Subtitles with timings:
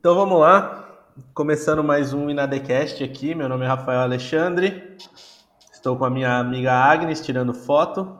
[0.00, 0.98] Então vamos lá,
[1.34, 3.34] começando mais um Inadecast aqui.
[3.34, 4.96] Meu nome é Rafael Alexandre.
[5.70, 8.18] Estou com a minha amiga Agnes tirando foto.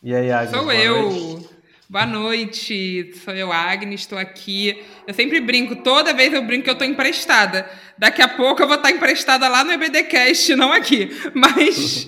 [0.00, 0.56] E aí, Agnes?
[0.56, 1.10] Sou eu.
[1.10, 1.48] Noite.
[1.88, 4.80] Boa noite, sou eu, Agnes, estou aqui.
[5.08, 7.68] Eu sempre brinco, toda vez eu brinco que eu estou emprestada.
[7.98, 11.10] Daqui a pouco eu vou estar emprestada lá no EBDcast, não aqui.
[11.34, 12.06] Mas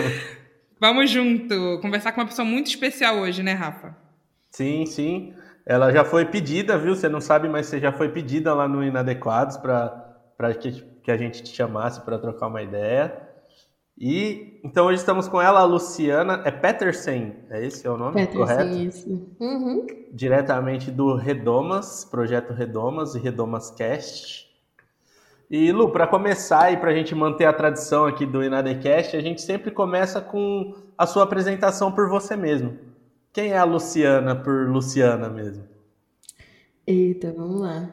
[0.80, 3.94] vamos junto, conversar com uma pessoa muito especial hoje, né, Rafa?
[4.50, 5.34] Sim, sim.
[5.68, 6.96] Ela já foi pedida, viu?
[6.96, 11.16] Você não sabe, mas você já foi pedida lá no Inadequados para que, que a
[11.18, 13.28] gente te chamasse para trocar uma ideia.
[13.98, 16.40] E então hoje estamos com ela, a Luciana.
[16.46, 18.76] É Petersen, é esse é o nome Petersen, correto?
[18.78, 19.36] Isso.
[19.38, 19.86] Uhum.
[20.10, 24.48] Diretamente do Redomas, projeto Redomas e Redomas Cast.
[25.50, 29.20] E Lu, para começar e para a gente manter a tradição aqui do Inadecast, a
[29.20, 32.87] gente sempre começa com a sua apresentação por você mesmo.
[33.32, 35.66] Quem é a Luciana por Luciana mesmo?
[36.86, 37.92] Eita, vamos lá.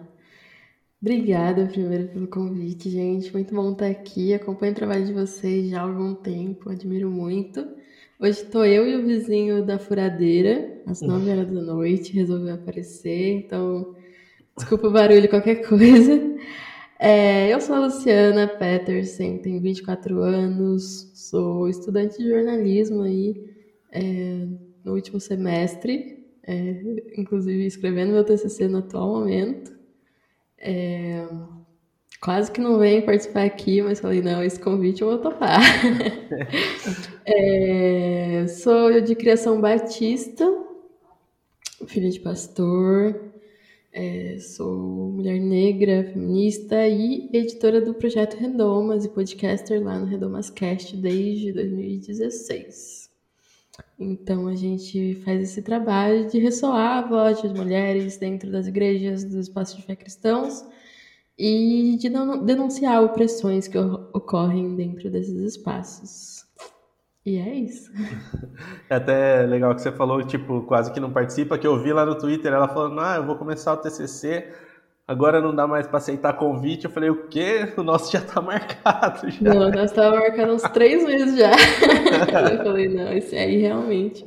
[1.01, 3.31] Obrigada primeiro pelo convite, gente.
[3.33, 4.33] Muito bom estar aqui.
[4.33, 7.61] Acompanho o trabalho de vocês já há algum tempo, admiro muito.
[8.19, 13.33] Hoje estou eu e o vizinho da furadeira, às 9 horas da noite, resolveu aparecer,
[13.33, 13.95] então
[14.57, 16.13] desculpa o barulho, qualquer coisa.
[16.99, 23.53] É, eu sou a Luciana Petersen, tenho 24 anos, sou estudante de jornalismo aí.
[23.91, 24.47] É,
[24.85, 26.81] no último semestre, é,
[27.17, 29.75] inclusive escrevendo meu TCC no atual momento.
[30.59, 31.27] É,
[32.21, 35.59] quase que não venho participar aqui, mas falei, não, esse convite eu vou topar.
[37.25, 40.45] é, sou de criação batista,
[41.87, 43.19] filha de pastor,
[43.91, 50.49] é, sou mulher negra, feminista e editora do projeto Redomas e podcaster lá no Redomas
[50.49, 53.04] Cast desde 2016.
[53.97, 59.23] Então a gente faz esse trabalho de ressoar a voz das mulheres dentro das igrejas,
[59.23, 60.65] dos espaços de fé cristãos
[61.37, 62.09] e de
[62.43, 66.45] denunciar opressões que ocorrem dentro desses espaços.
[67.25, 67.91] E é isso.
[68.87, 72.05] É até legal que você falou, tipo, quase que não participa, que eu vi lá
[72.05, 74.47] no Twitter ela falando, ah, eu vou começar o TCC,
[75.07, 76.85] agora não dá mais para aceitar convite.
[76.85, 77.73] Eu falei, o quê?
[77.77, 79.29] O nosso já tá marcado.
[79.29, 79.53] Já.
[79.53, 81.51] Não, nós estava marcado uns três meses já.
[82.51, 84.25] eu falei, não, esse aí realmente.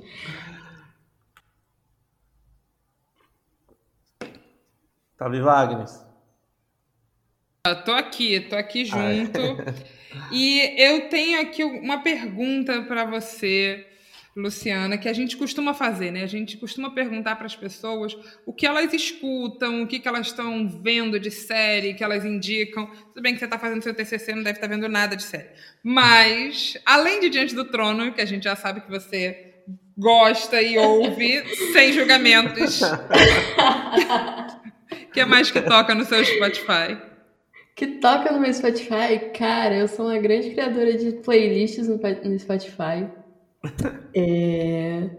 [5.17, 6.07] Tá viva, Agnes?
[7.67, 9.41] Eu tô aqui, tô aqui junto.
[10.33, 13.85] e eu tenho aqui uma pergunta para você
[14.37, 16.23] Luciana, que a gente costuma fazer, né?
[16.23, 18.17] A gente costuma perguntar para as pessoas
[18.47, 22.87] o que elas escutam, o que, que elas estão vendo de série, que elas indicam.
[22.87, 25.25] Tudo bem que você está fazendo seu TCC, não deve estar tá vendo nada de
[25.25, 25.49] série.
[25.83, 29.55] Mas, além de Diante do Trono, que a gente já sabe que você
[29.97, 32.81] gosta e ouve, sem julgamentos.
[35.13, 36.97] que é mais que toca no seu Spotify?
[37.75, 39.31] Que toca no meu Spotify?
[39.37, 41.99] Cara, eu sou uma grande criadora de playlists no
[42.39, 43.09] Spotify.
[44.15, 45.11] É...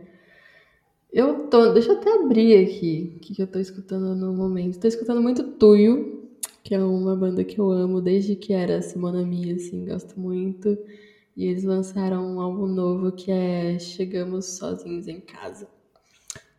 [1.12, 1.74] Eu tô.
[1.74, 4.80] Deixa eu até abrir aqui o que, que eu tô escutando no momento.
[4.80, 6.30] Tô escutando muito Tuyo,
[6.64, 10.78] que é uma banda que eu amo desde que era Simona Mia, assim, gosto muito.
[11.36, 15.68] E eles lançaram um álbum novo que é Chegamos Sozinhos em Casa,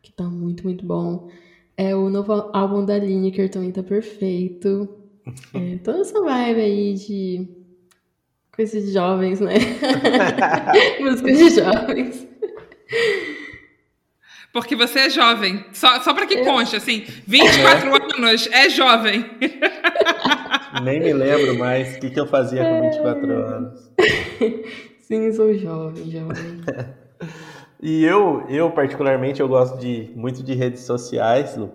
[0.03, 1.29] que tá muito, muito bom.
[1.77, 4.89] É o novo álbum da Lineker também tá perfeito.
[5.55, 7.60] É, toda essa vibe aí de
[8.55, 9.55] Coisa de jovens, né?
[11.01, 12.29] Música de jovens.
[14.53, 15.65] Porque você é jovem.
[15.73, 16.45] Só, só para que eu...
[16.45, 18.17] conste, assim, 24 é.
[18.17, 19.25] anos, é jovem.
[20.83, 23.93] Nem me lembro mais o que, que eu fazia com 24 anos.
[25.01, 26.61] Sim, sou jovem, jovem.
[27.83, 31.73] E eu, eu particularmente, eu gosto de muito de redes sociais, Lu,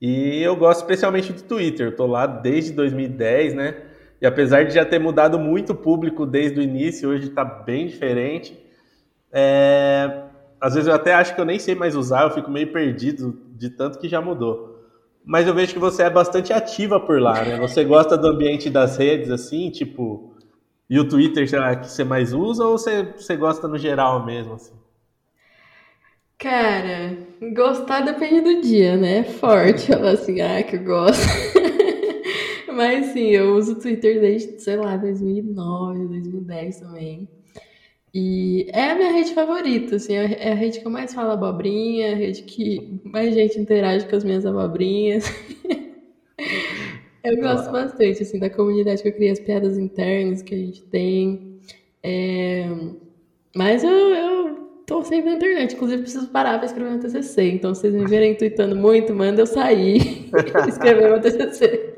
[0.00, 1.88] e eu gosto especialmente do Twitter.
[1.88, 3.74] Eu tô lá desde 2010, né?
[4.20, 7.86] E apesar de já ter mudado muito o público desde o início, hoje está bem
[7.86, 8.58] diferente.
[9.32, 10.24] É...
[10.60, 13.40] Às vezes eu até acho que eu nem sei mais usar, eu fico meio perdido
[13.56, 14.78] de tanto que já mudou.
[15.24, 17.58] Mas eu vejo que você é bastante ativa por lá, né?
[17.58, 20.34] Você gosta do ambiente das redes, assim, tipo.
[20.88, 24.54] E o Twitter será que você mais usa ou você, você gosta no geral mesmo,
[24.54, 24.74] assim?
[26.36, 27.16] Cara,
[27.54, 29.22] gostar depende do dia, né?
[29.24, 31.59] Forte falar assim, ah, que eu gosto.
[32.80, 37.28] Mas sim, eu uso o Twitter desde, sei lá, 2009, 2010 também.
[38.14, 41.32] E é a minha rede favorita, assim, é, é a rede que eu mais falo
[41.32, 45.26] abobrinha, é a rede que mais gente interage com as minhas abobrinhas.
[47.22, 50.82] eu gosto bastante, assim, da comunidade que eu criei, as piadas internas que a gente
[50.84, 51.60] tem.
[52.02, 52.66] É...
[53.54, 54.56] Mas eu, eu
[54.86, 55.74] tô sempre na internet.
[55.74, 57.50] Inclusive, preciso parar para escrever meu TCC.
[57.50, 60.30] Então, se vocês me verem tweetando muito, manda eu sair
[60.64, 61.89] e escrever meu TCC.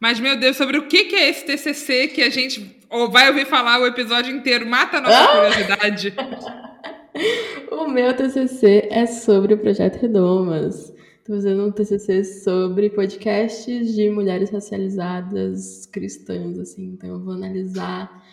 [0.00, 3.46] Mas, meu Deus, sobre o que é esse TCC que a gente ou vai ouvir
[3.46, 4.66] falar o episódio inteiro?
[4.66, 5.36] Mata a nossa ah!
[5.36, 6.14] curiosidade.
[7.72, 10.94] o meu TCC é sobre o Projeto Redomas.
[11.18, 16.92] Estou fazendo um TCC sobre podcasts de mulheres racializadas cristãs, assim.
[16.92, 18.24] Então, eu vou analisar...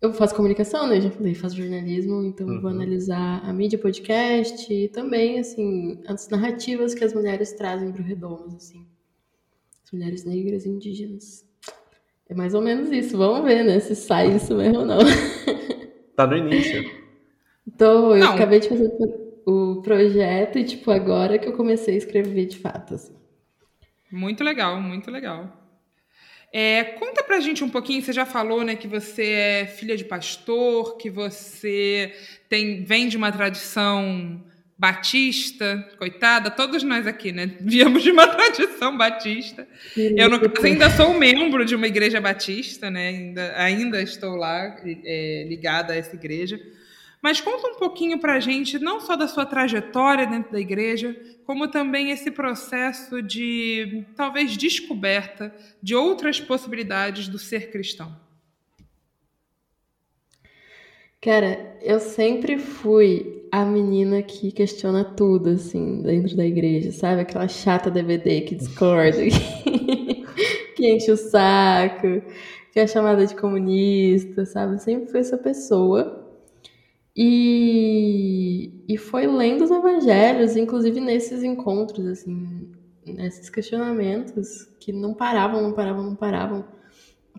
[0.00, 0.96] Eu faço comunicação, né?
[0.96, 2.60] Eu já falei, faço jornalismo, então uhum.
[2.60, 8.02] vou analisar a mídia podcast e também, assim, as narrativas que as mulheres trazem para
[8.02, 8.91] o Redomas, assim
[9.92, 11.44] mulheres negras e indígenas.
[12.28, 13.16] É mais ou menos isso.
[13.16, 13.78] Vamos ver, né?
[13.78, 14.98] Se sai isso mesmo ou não.
[16.14, 16.84] Tá no início.
[17.66, 18.34] Então, eu não.
[18.34, 18.92] acabei de fazer
[19.46, 22.94] o projeto e, tipo, agora que eu comecei a escrever de fato.
[22.94, 23.14] Assim.
[24.10, 25.50] Muito legal, muito legal.
[26.52, 30.04] É, conta pra gente um pouquinho, você já falou, né, que você é filha de
[30.04, 32.14] pastor, que você
[32.46, 34.44] tem, vem de uma tradição
[34.82, 37.54] batista, coitada, todos nós aqui, né?
[37.62, 39.64] Viemos de uma tradição batista.
[39.96, 43.06] Eu no caso, ainda sou membro de uma igreja batista, né?
[43.06, 46.60] Ainda, ainda estou lá é, ligada a essa igreja.
[47.22, 51.16] Mas conta um pouquinho para a gente, não só da sua trajetória dentro da igreja,
[51.44, 58.20] como também esse processo de talvez descoberta de outras possibilidades do ser cristão.
[61.20, 67.20] Cara, eu sempre fui a menina que questiona tudo, assim, dentro da igreja, sabe?
[67.20, 69.18] Aquela chata DVD que discorda,
[70.74, 72.22] que enche o saco,
[72.72, 74.82] que é chamada de comunista, sabe?
[74.82, 76.18] Sempre fui essa pessoa.
[77.14, 82.72] E, e foi lendo os evangelhos, inclusive nesses encontros, assim,
[83.06, 86.64] nesses questionamentos que não paravam, não paravam, não paravam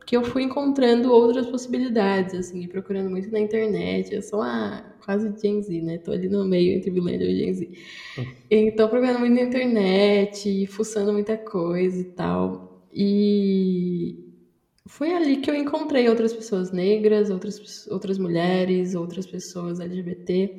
[0.06, 4.14] que eu fui encontrando outras possibilidades, assim, procurando muito na internet.
[4.14, 5.98] Eu sou uma quase Gen Z, né?
[5.98, 7.70] Tô ali no meio entre Millennial e Gen Z.
[8.50, 12.62] Então, procurando muito na internet, fuçando muita coisa e tal.
[12.92, 14.18] E
[14.88, 20.52] foi ali que eu encontrei outras pessoas negras, outras, outras mulheres, outras pessoas LGBT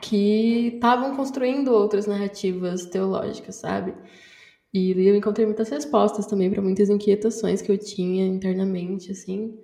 [0.00, 3.94] que estavam construindo outras narrativas teológicas, sabe?
[4.74, 9.56] E eu encontrei muitas respostas também para muitas inquietações que eu tinha internamente, assim,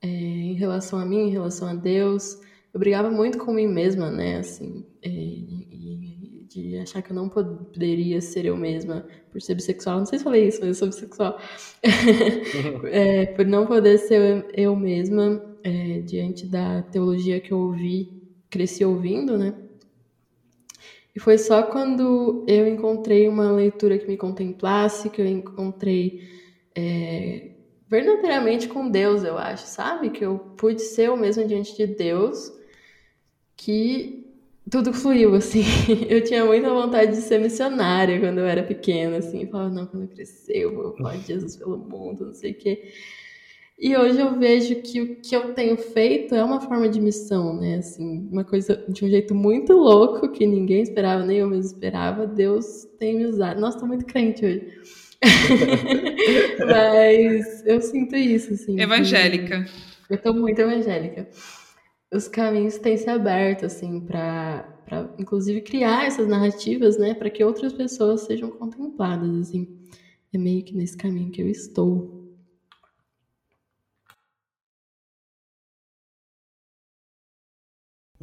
[0.00, 2.40] é, em relação a mim, em relação a Deus.
[2.72, 7.28] Eu brigava muito com mim mesma, né, assim, é, e, de achar que eu não
[7.28, 9.98] poderia ser eu mesma por ser bissexual.
[9.98, 11.38] Não sei se falei isso, mas eu sou bissexual.
[12.90, 18.08] é, por não poder ser eu mesma é, diante da teologia que eu ouvi,
[18.48, 19.54] cresci ouvindo, né?
[21.14, 26.20] E foi só quando eu encontrei uma leitura que me contemplasse, que eu encontrei
[26.74, 27.50] é,
[27.88, 30.10] verdadeiramente com Deus, eu acho, sabe?
[30.10, 32.52] Que eu pude ser eu mesma diante de Deus,
[33.56, 34.24] que
[34.70, 35.62] tudo fluiu, assim.
[36.08, 39.42] Eu tinha muita vontade de ser missionária quando eu era pequena, assim.
[39.42, 42.52] Eu falava, não, quando eu crescer eu vou falar de Jesus pelo mundo, não sei
[42.52, 42.92] o quê.
[43.78, 47.60] E hoje eu vejo que o que eu tenho feito é uma forma de missão,
[47.60, 47.78] né?
[47.78, 52.26] Assim, uma coisa de um jeito muito louco que ninguém esperava, nem eu mesmo esperava.
[52.26, 53.60] Deus tem me usado.
[53.60, 54.62] Nossa, tô muito crente hoje.
[56.66, 58.78] Mas eu sinto isso, assim.
[58.80, 59.66] Evangélica.
[60.08, 61.28] Eu tô muito evangélica.
[62.12, 64.68] Os caminhos têm se aberto, assim, para
[65.18, 69.66] inclusive criar essas narrativas, né, para que outras pessoas sejam contempladas, assim.
[70.32, 72.13] É meio que nesse caminho que eu estou.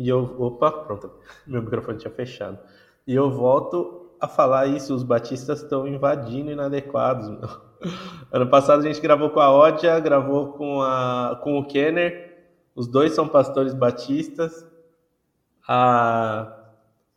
[0.01, 1.11] E eu, opa, pronto,
[1.45, 2.57] meu microfone tinha fechado.
[3.05, 7.29] E eu volto a falar isso, os batistas estão invadindo inadequados.
[7.29, 7.71] Meu.
[8.31, 12.37] Ano passado a gente gravou com a Ódia, gravou com, a, com o Kenner,
[12.75, 14.65] os dois são pastores batistas.
[15.67, 16.55] A,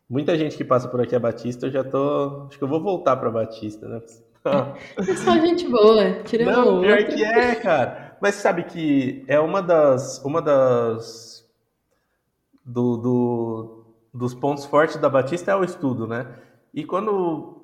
[0.09, 2.81] muita gente que passa por aqui é batista, eu já tô, acho que eu vou
[2.81, 4.01] voltar para batista, né?
[4.97, 8.17] É só gente boa, tirando Não, pior que é, cara.
[8.19, 11.34] Mas sabe que é uma das, uma das
[12.65, 16.25] do, do, dos pontos fortes da Batista é o estudo, né?
[16.73, 17.61] E quando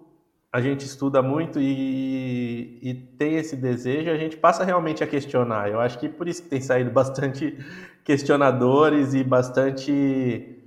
[0.53, 5.69] a gente estuda muito e, e, tem esse desejo, a gente passa realmente a questionar.
[5.69, 7.57] Eu acho que por isso que tem saído bastante
[8.03, 10.57] questionadores e bastante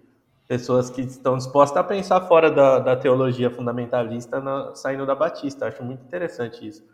[0.48, 5.66] pessoas que estão dispostas a pensar fora da, da teologia fundamentalista na, saindo da Batista.
[5.66, 6.84] Acho muito interessante isso.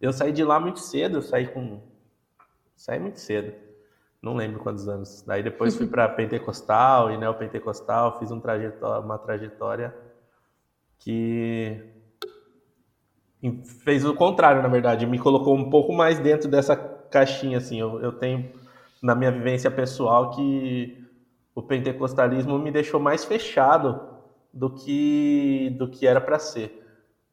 [0.00, 1.80] Eu saí de lá muito cedo, saí com.
[2.76, 3.67] saí muito cedo
[4.28, 5.22] não lembro quantos anos.
[5.26, 9.94] Daí depois fui para pentecostal e neopentecostal, fiz um trajetória, uma trajetória
[10.98, 11.82] que
[13.84, 17.80] fez o contrário, na verdade, me colocou um pouco mais dentro dessa caixinha, assim.
[17.80, 18.52] Eu, eu tenho
[19.02, 21.06] na minha vivência pessoal que
[21.54, 24.00] o pentecostalismo me deixou mais fechado
[24.52, 26.84] do que do que era para ser.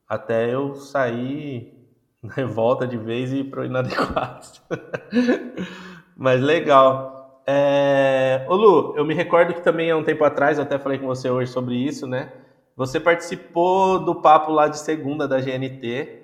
[0.08, 1.74] Até eu sair
[2.22, 4.46] na revolta de vez e ir pro inadequado.
[6.16, 7.42] Mas legal.
[7.46, 8.46] É...
[8.48, 11.06] Ô Lu, eu me recordo que também há um tempo atrás, eu até falei com
[11.06, 12.32] você hoje sobre isso, né?
[12.76, 16.24] Você participou do papo lá de segunda da GNT,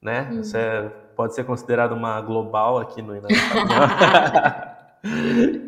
[0.00, 0.28] né?
[0.30, 0.42] Hum.
[0.42, 0.58] Você
[1.16, 3.14] pode ser considerado uma global aqui no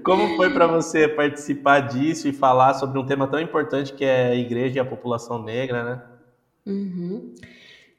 [0.05, 4.29] Como foi para você participar disso e falar sobre um tema tão importante que é
[4.29, 6.03] a igreja e a população negra, né?
[6.67, 7.35] Uhum.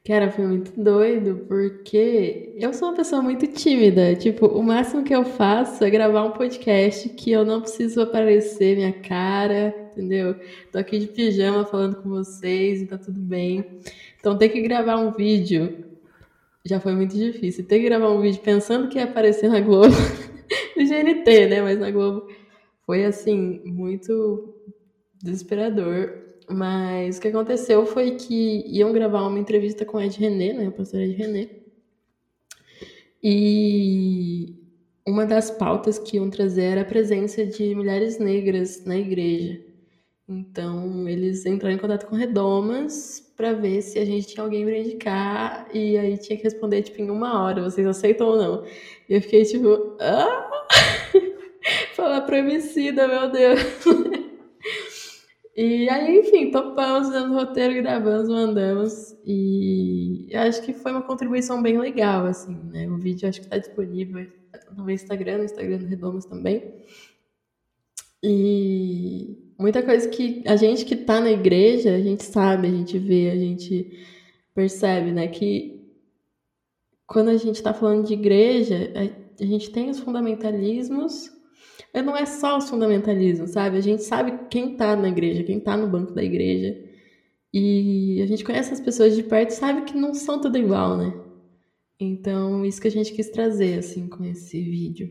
[0.06, 4.14] Cara, foi muito doido, porque eu sou uma pessoa muito tímida.
[4.14, 8.76] Tipo, o máximo que eu faço é gravar um podcast que eu não preciso aparecer
[8.76, 10.36] minha cara, entendeu?
[10.70, 13.80] Tô aqui de pijama falando com vocês e tá tudo bem.
[14.20, 15.84] Então, ter que gravar um vídeo
[16.64, 17.66] já foi muito difícil.
[17.66, 19.88] Ter que gravar um vídeo pensando que ia aparecer na Globo,
[20.76, 21.62] no GNT, né?
[21.62, 22.28] Mas na Globo
[22.86, 24.54] foi assim, muito
[25.20, 26.25] desesperador.
[26.48, 30.66] Mas o que aconteceu foi que iam gravar uma entrevista com a Ed René, né,
[30.68, 31.48] a pastora Ed René.
[33.22, 34.54] E
[35.06, 39.60] uma das pautas que iam trazer era a presença de mulheres negras na igreja.
[40.28, 44.78] Então, eles entraram em contato com Redomas para ver se a gente tinha alguém para
[44.78, 48.64] indicar e aí tinha que responder tipo em uma hora, vocês aceitam ou não?
[49.08, 50.66] E eu fiquei tipo, ah!
[51.94, 53.60] Falar pro homicida, meu Deus.
[55.56, 59.16] E aí, enfim, topamos, o roteiro, gravamos, mandamos.
[59.24, 62.86] E acho que foi uma contribuição bem legal, assim, né?
[62.88, 64.30] O vídeo acho que está disponível
[64.76, 66.74] no Instagram, no Instagram do Redomas também.
[68.22, 72.98] E muita coisa que a gente que está na igreja, a gente sabe, a gente
[72.98, 73.98] vê, a gente
[74.54, 75.26] percebe, né?
[75.28, 75.90] Que
[77.06, 78.92] quando a gente está falando de igreja,
[79.40, 81.35] a gente tem os fundamentalismos
[81.94, 83.76] não é só os fundamentalismos, sabe?
[83.76, 86.76] A gente sabe quem está na igreja, quem está no banco da igreja.
[87.52, 90.96] E a gente conhece as pessoas de perto e sabe que não são tudo igual,
[90.96, 91.14] né?
[91.98, 95.10] Então, isso que a gente quis trazer, assim, com esse vídeo.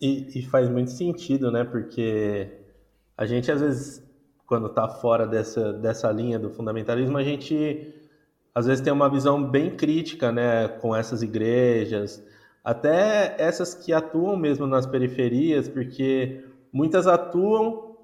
[0.00, 1.62] E, e faz muito sentido, né?
[1.62, 2.50] Porque
[3.16, 4.02] a gente, às vezes,
[4.44, 7.94] quando está fora dessa, dessa linha do fundamentalismo, a gente,
[8.52, 10.66] às vezes, tem uma visão bem crítica, né?
[10.66, 12.20] Com essas igrejas,
[12.64, 16.42] até essas que atuam mesmo nas periferias, porque
[16.72, 17.94] muitas atuam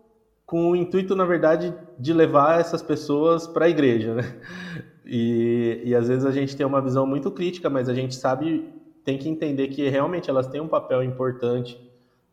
[0.44, 4.22] com o intuito, na verdade, de levar essas pessoas para a igreja, né?
[5.12, 8.72] E, e às vezes a gente tem uma visão muito crítica, mas a gente sabe,
[9.04, 11.76] tem que entender que realmente elas têm um papel importante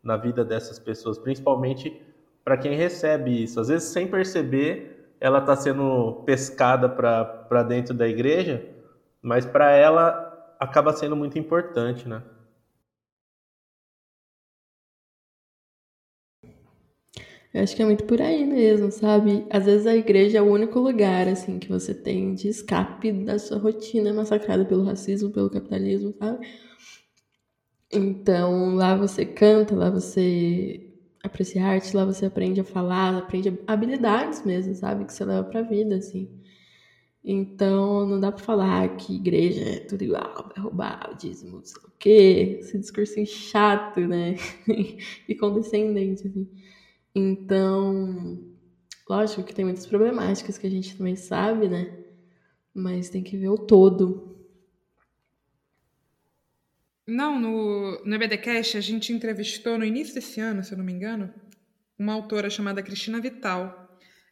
[0.03, 1.99] na vida dessas pessoas, principalmente
[2.43, 3.59] para quem recebe isso.
[3.59, 8.63] Às vezes, sem perceber, ela está sendo pescada para dentro da igreja,
[9.23, 10.26] mas para ela
[10.59, 12.23] acaba sendo muito importante, né?
[17.53, 19.45] Eu acho que é muito por aí mesmo, sabe?
[19.49, 23.39] Às vezes a igreja é o único lugar, assim, que você tem de escape da
[23.39, 26.45] sua rotina massacrada pelo racismo, pelo capitalismo, sabe?
[27.91, 30.81] Então, lá você canta, lá você
[31.23, 35.05] aprecia arte, lá você aprende a falar, aprende habilidades mesmo, sabe?
[35.05, 36.29] Que você leva pra vida, assim.
[37.29, 41.81] Então, não dá para falar que igreja é tudo igual, vai roubar o dízimo, sei
[41.81, 42.57] lá o quê.
[42.61, 44.37] Esse discurso chato, né?
[45.27, 46.49] e condescendente, assim.
[47.13, 48.41] Então,
[49.09, 51.97] lógico que tem muitas problemáticas que a gente também sabe, né?
[52.73, 54.37] Mas tem que ver o todo.
[57.05, 60.93] Não, no, no EBDcast a gente entrevistou no início desse ano, se eu não me
[60.93, 61.33] engano,
[61.99, 63.86] uma autora chamada Cristina Vital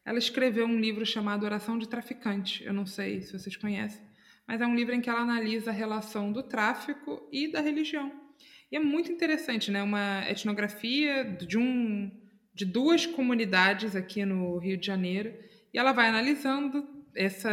[0.06, 2.64] ela escreveu um livro chamado Oração de Traficante.
[2.64, 4.02] Eu não sei se vocês conhecem,
[4.48, 8.12] mas é um livro em que ela analisa a relação do tráfico e da religião.
[8.72, 9.82] E é muito interessante, né?
[9.82, 12.12] Uma etnografia de um
[12.54, 15.34] de duas comunidades aqui no Rio de Janeiro,
[15.74, 17.50] e ela vai analisando essa,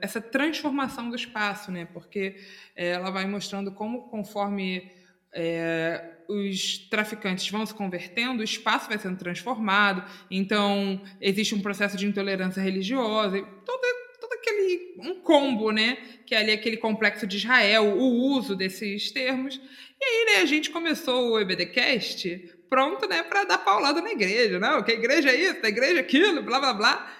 [0.00, 1.84] essa transformação do espaço, né?
[1.92, 2.36] Porque
[2.74, 4.90] é, ela vai mostrando como, conforme
[5.32, 11.96] é, os traficantes vão se convertendo, o espaço vai sendo transformado, então existe um processo
[11.96, 13.80] de intolerância religiosa, todo,
[14.20, 15.96] todo aquele um combo, né?
[16.26, 19.58] Que é ali aquele complexo de Israel, o uso desses termos.
[20.00, 24.58] E aí, né, a gente começou o EBDcast pronto, né, para dar paulada na igreja,
[24.58, 24.82] não?
[24.82, 27.14] Que a igreja é isso, a igreja é aquilo, blá blá blá.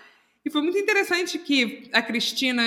[0.45, 2.63] E foi muito interessante que a Cristina,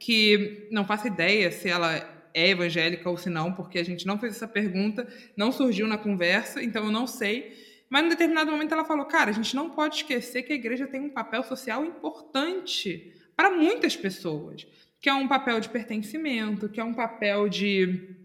[0.00, 4.18] que não faço ideia se ela é evangélica ou se não, porque a gente não
[4.18, 7.56] fez essa pergunta, não surgiu na conversa, então eu não sei.
[7.88, 10.86] Mas em determinado momento ela falou: cara, a gente não pode esquecer que a igreja
[10.86, 14.66] tem um papel social importante para muitas pessoas,
[15.00, 18.16] que é um papel de pertencimento, que é um papel de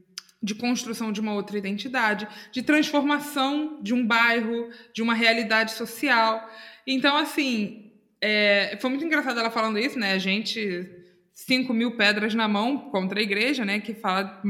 [0.41, 6.47] de construção de uma outra identidade, de transformação de um bairro, de uma realidade social.
[6.85, 10.13] Então, assim, é, foi muito engraçado ela falando isso, né?
[10.13, 10.89] A gente,
[11.38, 13.79] 5 mil pedras na mão contra a igreja, né?
[13.79, 14.41] Que fala,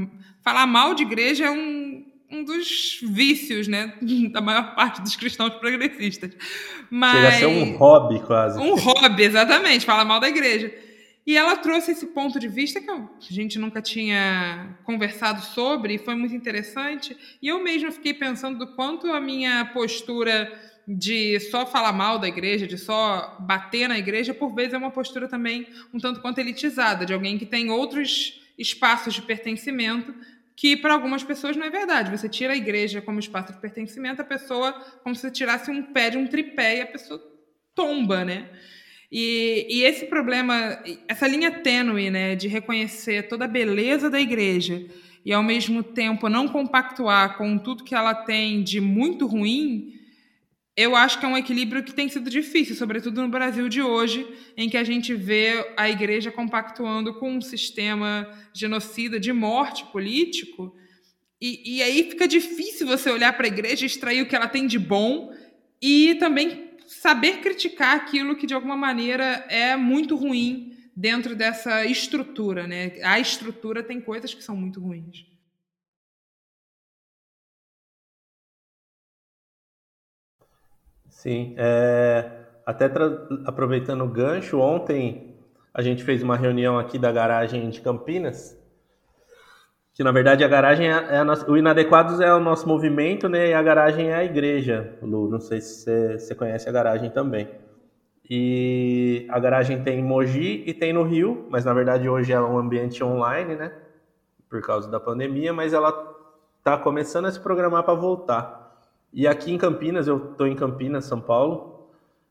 [0.42, 3.94] falar mal de igreja é um, um dos vícios, né?
[4.32, 6.32] Da maior parte dos cristãos progressistas.
[6.90, 8.58] Mas, Chega a ser um hobby, quase.
[8.58, 10.74] Um hobby, exatamente, falar mal da igreja.
[11.26, 15.98] E ela trouxe esse ponto de vista que a gente nunca tinha conversado sobre, e
[15.98, 17.18] foi muito interessante.
[17.42, 20.50] E eu mesma fiquei pensando do quanto a minha postura
[20.88, 24.92] de só falar mal da igreja, de só bater na igreja, por vezes é uma
[24.92, 30.16] postura também um tanto quanto elitizada, de alguém que tem outros espaços de pertencimento,
[30.56, 32.10] que para algumas pessoas não é verdade.
[32.10, 34.72] Você tira a igreja como espaço de pertencimento, a pessoa,
[35.04, 37.22] como se tirasse um pé de um tripé e a pessoa
[37.76, 38.50] tomba, né?
[39.12, 44.86] E, e, esse problema, essa linha tênue, né, de reconhecer toda a beleza da igreja
[45.24, 49.97] e ao mesmo tempo não compactuar com tudo que ela tem de muito ruim,
[50.78, 54.28] eu acho que é um equilíbrio que tem sido difícil, sobretudo no Brasil de hoje,
[54.56, 60.76] em que a gente vê a igreja compactuando com um sistema genocida de morte político.
[61.42, 64.68] E, e aí fica difícil você olhar para a igreja extrair o que ela tem
[64.68, 65.34] de bom
[65.82, 72.68] e também saber criticar aquilo que de alguma maneira é muito ruim dentro dessa estrutura,
[72.68, 72.94] né?
[73.02, 75.26] A estrutura tem coisas que são muito ruins.
[81.28, 82.24] Sim, é,
[82.66, 82.90] até
[83.46, 85.36] aproveitando o gancho, ontem
[85.74, 88.58] a gente fez uma reunião aqui da garagem de Campinas
[89.94, 93.28] que na verdade a garagem é, é a nossa, o Inadequados é o nosso movimento,
[93.28, 93.50] né?
[93.50, 95.28] E a garagem é a igreja, Lu.
[95.28, 97.50] Não sei se você, você conhece a garagem também.
[98.30, 102.40] E a garagem tem em Mogi e tem no Rio, mas na verdade hoje é
[102.40, 103.74] um ambiente online, né?
[104.50, 105.92] Por causa da pandemia, mas ela
[106.60, 108.67] está começando a se programar para voltar.
[109.18, 111.88] E aqui em Campinas, eu estou em Campinas, São Paulo,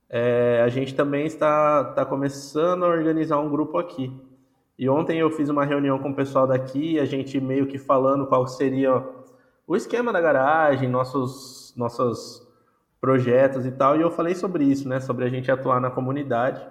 [0.09, 4.17] é, a gente também está, está começando a organizar um grupo aqui.
[4.79, 8.29] E ontem eu fiz uma reunião com o pessoal daqui, a gente meio que falando
[8.29, 9.05] qual seria
[9.67, 12.47] o esquema da garagem, nossos, nossos
[13.01, 16.65] projetos e tal, e eu falei sobre isso, né, sobre a gente atuar na comunidade.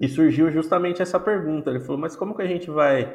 [0.00, 1.68] E surgiu justamente essa pergunta.
[1.68, 3.14] Ele falou, mas como que a gente vai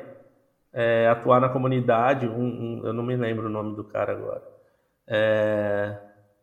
[0.72, 2.28] é, atuar na comunidade?
[2.28, 4.61] Um, um, eu não me lembro o nome do cara agora.
[5.14, 5.98] É,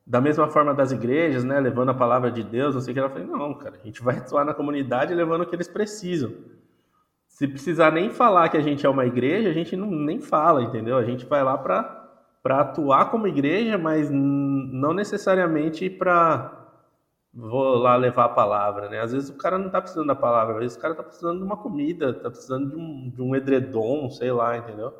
[0.07, 3.01] da mesma forma das igrejas, né, levando a palavra de Deus, não sei o que.
[3.01, 6.35] Ela falou, não, cara, a gente vai atuar na comunidade levando o que eles precisam.
[7.27, 10.63] Se precisar nem falar que a gente é uma igreja, a gente não, nem fala,
[10.63, 10.99] entendeu?
[10.99, 16.55] A gente vai lá para atuar como igreja, mas não necessariamente para
[17.33, 19.01] vou lá levar a palavra, né?
[19.01, 21.39] Às vezes o cara não está precisando da palavra, às vezes o cara está precisando
[21.39, 24.93] de uma comida, está precisando de um, de um edredom, sei lá, entendeu?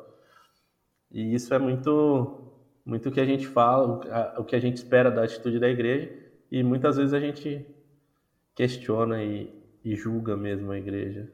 [1.11, 2.48] E isso é muito
[2.85, 6.09] muito o que a gente fala, o que a gente espera da atitude da igreja,
[6.51, 7.65] e muitas vezes a gente
[8.55, 9.49] questiona e,
[9.83, 11.29] e julga mesmo a igreja.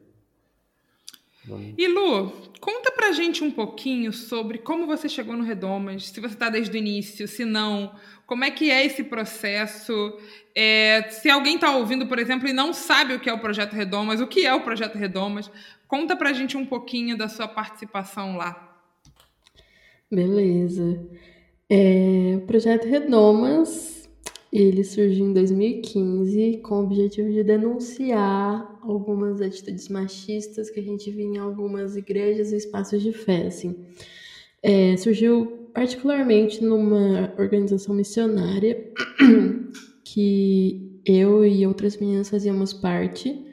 [1.78, 6.34] E Lu, conta pra gente um pouquinho sobre como você chegou no Redomas, se você
[6.34, 7.94] está desde o início, se não,
[8.26, 10.18] como é que é esse processo.
[10.54, 13.74] É, se alguém está ouvindo, por exemplo, e não sabe o que é o Projeto
[13.74, 15.50] Redomas, o que é o Projeto Redomas,
[15.86, 18.80] conta pra gente um pouquinho da sua participação lá.
[20.10, 21.08] Beleza.
[21.68, 23.96] É, o Projeto Redomas
[24.52, 31.10] ele surgiu em 2015 com o objetivo de denunciar algumas atitudes machistas que a gente
[31.10, 33.48] via em algumas igrejas e espaços de fé.
[33.48, 33.76] Assim.
[34.62, 38.90] É, surgiu particularmente numa organização missionária
[40.04, 43.45] que eu e outras meninas fazíamos parte,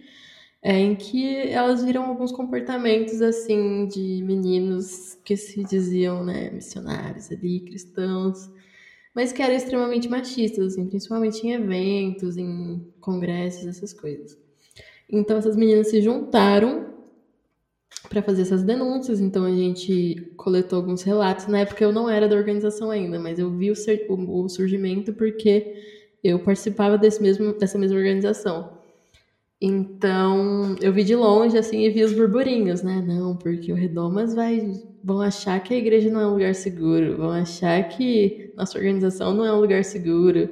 [0.64, 7.30] é, em que elas viram alguns comportamentos assim de meninos que se diziam né, missionários
[7.30, 8.50] ali, cristãos,
[9.14, 14.38] mas que eram extremamente machistas, assim, principalmente em eventos, em congressos, essas coisas.
[15.12, 16.94] Então essas meninas se juntaram
[18.08, 21.48] para fazer essas denúncias, então a gente coletou alguns relatos.
[21.48, 23.76] Na época eu não era da organização ainda, mas eu vi o,
[24.30, 25.76] o, surgimento porque
[26.24, 28.73] eu participava desse mesmo, dessa mesma organização.
[29.66, 33.02] Então, eu vi de longe assim e vi os burburinhos, né?
[33.02, 34.60] Não, porque o Redomas vai
[35.02, 39.34] vão achar que a igreja não é um lugar seguro, vão achar que nossa organização
[39.34, 40.50] não é um lugar seguro.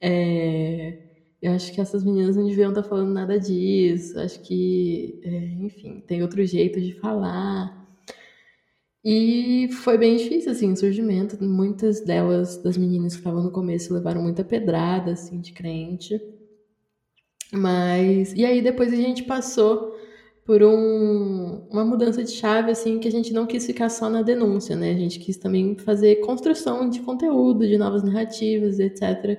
[0.00, 0.98] É,
[1.42, 4.18] eu acho que essas meninas não deviam estar falando nada disso.
[4.18, 5.30] Acho que, é,
[5.64, 7.72] enfim, tem outro jeito de falar.
[9.04, 11.42] E foi bem difícil, assim, o surgimento.
[11.42, 16.20] Muitas delas, das meninas que estavam no começo, levaram muita pedrada, assim, de crente.
[17.52, 18.32] Mas.
[18.34, 19.96] E aí depois a gente passou
[20.44, 24.22] por um, uma mudança de chave, assim, que a gente não quis ficar só na
[24.22, 24.90] denúncia, né?
[24.90, 29.38] A gente quis também fazer construção de conteúdo, de novas narrativas, etc.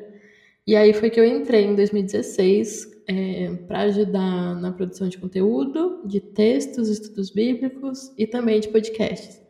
[0.65, 6.02] E aí foi que eu entrei em 2016 é, para ajudar na produção de conteúdo,
[6.06, 9.41] de textos, estudos bíblicos e também de podcasts.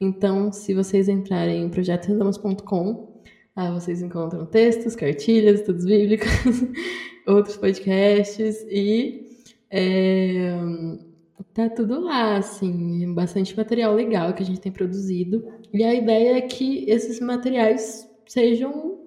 [0.00, 3.22] Então, se vocês entrarem em projetoredamas.com,
[3.54, 6.28] ah, vocês encontram textos, cartilhas, estudos bíblicos,
[7.26, 9.28] outros podcasts e
[9.70, 10.50] é,
[11.54, 15.46] tá tudo lá, assim, bastante material legal que a gente tem produzido.
[15.72, 19.00] E a ideia é que esses materiais sejam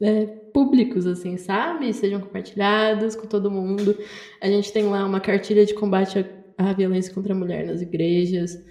[0.00, 1.92] é, públicos, assim, sabe?
[1.92, 3.96] Sejam compartilhados com todo mundo.
[4.40, 6.24] A gente tem lá uma cartilha de combate
[6.58, 8.62] à, violência contra a mulher nas igrejas.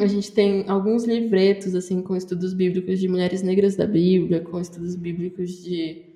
[0.00, 4.60] A gente tem alguns livretos, assim, com estudos bíblicos de mulheres negras da Bíblia, com
[4.60, 6.09] estudos bíblicos de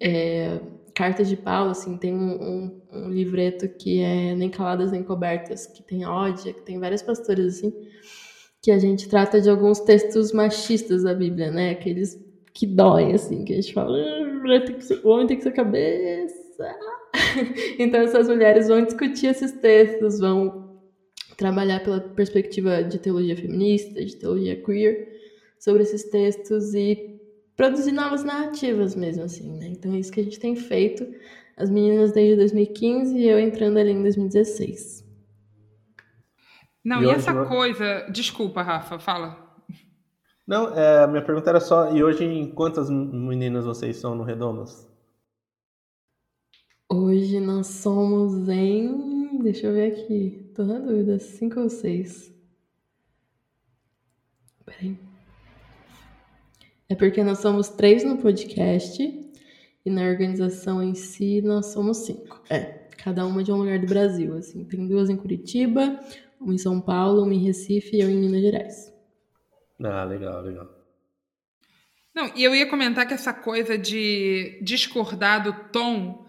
[0.00, 0.60] é,
[0.94, 5.66] cartas de Paulo, assim, tem um, um, um, livreto que é Nem Caladas Nem Cobertas,
[5.66, 7.72] que tem ódia, que tem várias pastoras, assim,
[8.62, 11.70] que a gente trata de alguns textos machistas da Bíblia, né?
[11.70, 12.18] Aqueles
[12.52, 15.44] que dói, assim, que a gente fala, ah, tem que ser, o homem tem que
[15.44, 16.34] ser cabeça.
[17.78, 20.80] então essas mulheres vão discutir esses textos, vão
[21.36, 25.08] trabalhar pela perspectiva de teologia feminista, de teologia queer,
[25.58, 27.17] sobre esses textos e
[27.58, 29.66] produzir novas narrativas mesmo, assim, né?
[29.66, 31.04] Então é isso que a gente tem feito.
[31.56, 35.04] As meninas desde 2015 e eu entrando ali em 2016.
[36.84, 38.06] Não, e, e essa coisa.
[38.12, 39.44] Desculpa, Rafa, fala.
[40.46, 44.88] Não, é, a minha pergunta era só, e hoje quantas meninas vocês são no Redomas?
[46.88, 49.42] Hoje nós somos em.
[49.42, 50.52] Deixa eu ver aqui.
[50.54, 52.32] Tô na dúvida, cinco ou seis.
[54.64, 54.96] Peraí.
[56.88, 59.02] É porque nós somos três no podcast
[59.84, 62.42] e na organização em si nós somos cinco.
[62.48, 64.34] É, cada uma de um lugar do Brasil.
[64.34, 66.00] Assim, tem duas em Curitiba,
[66.40, 68.94] uma em São Paulo, uma em Recife e eu em Minas Gerais.
[69.84, 70.68] Ah, legal, legal.
[72.14, 76.26] Não, e eu ia comentar que essa coisa de discordar do tom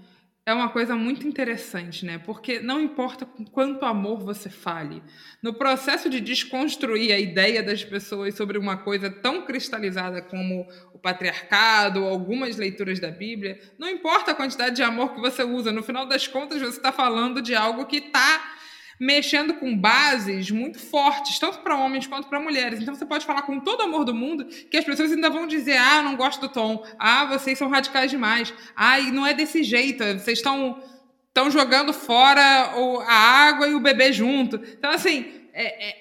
[0.50, 2.18] é uma coisa muito interessante, né?
[2.18, 5.02] Porque não importa com quanto amor você fale,
[5.42, 11.00] no processo de desconstruir a ideia das pessoas sobre uma coisa tão cristalizada como o
[11.00, 15.72] patriarcado ou algumas leituras da Bíblia, não importa a quantidade de amor que você usa,
[15.72, 18.56] no final das contas você está falando de algo que está
[19.00, 22.82] mexendo com bases muito fortes, tanto para homens quanto para mulheres.
[22.82, 25.78] Então você pode falar com todo amor do mundo que as pessoas ainda vão dizer:
[25.78, 29.64] ah, não gosto do tom, ah, vocês são radicais demais, ah, e não é desse
[29.64, 30.82] jeito, vocês estão
[31.30, 34.58] estão jogando fora a água e o bebê junto.
[34.58, 35.96] Então, assim, é, é,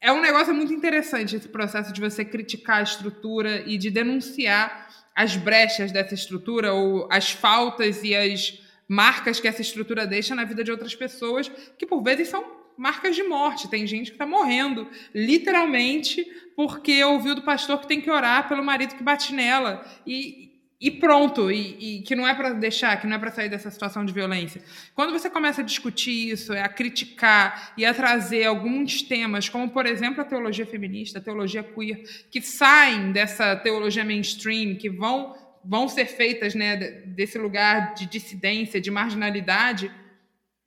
[0.00, 4.88] é um negócio muito interessante esse processo de você criticar a estrutura e de denunciar
[5.14, 8.58] as brechas dessa estrutura ou as faltas e as
[8.90, 11.48] marcas que essa estrutura deixa na vida de outras pessoas,
[11.78, 12.44] que por vezes são
[12.76, 13.70] marcas de morte.
[13.70, 16.26] Tem gente que está morrendo, literalmente,
[16.56, 19.86] porque ouviu do pastor que tem que orar pelo marido que bate nela.
[20.04, 20.50] E,
[20.80, 23.70] e pronto, e, e, que não é para deixar, que não é para sair dessa
[23.70, 24.60] situação de violência.
[24.92, 29.86] Quando você começa a discutir isso, a criticar e a trazer alguns temas, como por
[29.86, 35.88] exemplo a teologia feminista, a teologia queer, que saem dessa teologia mainstream, que vão vão
[35.88, 39.90] ser feitas né, desse lugar de dissidência, de marginalidade,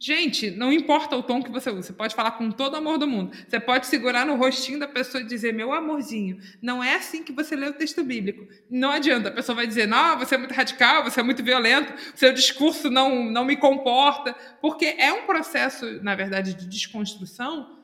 [0.03, 2.97] gente, não importa o tom que você usa, você pode falar com todo o amor
[2.97, 6.95] do mundo, você pode segurar no rostinho da pessoa e dizer, meu amorzinho, não é
[6.95, 8.45] assim que você lê o texto bíblico.
[8.69, 11.93] Não adianta, a pessoa vai dizer, não, você é muito radical, você é muito violento,
[12.15, 17.82] seu discurso não, não me comporta, porque é um processo, na verdade, de desconstrução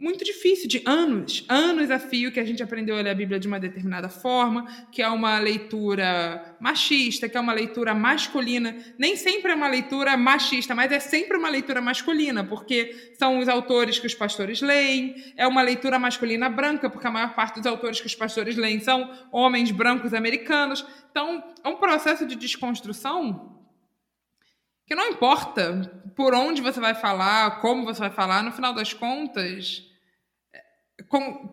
[0.00, 3.38] muito difícil, de anos, anos a fio que a gente aprendeu a ler a Bíblia
[3.38, 8.74] de uma determinada forma, que é uma leitura machista, que é uma leitura masculina.
[8.98, 13.48] Nem sempre é uma leitura machista, mas é sempre uma leitura masculina, porque são os
[13.48, 17.66] autores que os pastores leem, é uma leitura masculina branca, porque a maior parte dos
[17.66, 20.82] autores que os pastores leem são homens brancos americanos.
[21.10, 23.60] Então, é um processo de desconstrução
[24.86, 28.92] que não importa por onde você vai falar, como você vai falar, no final das
[28.92, 29.89] contas,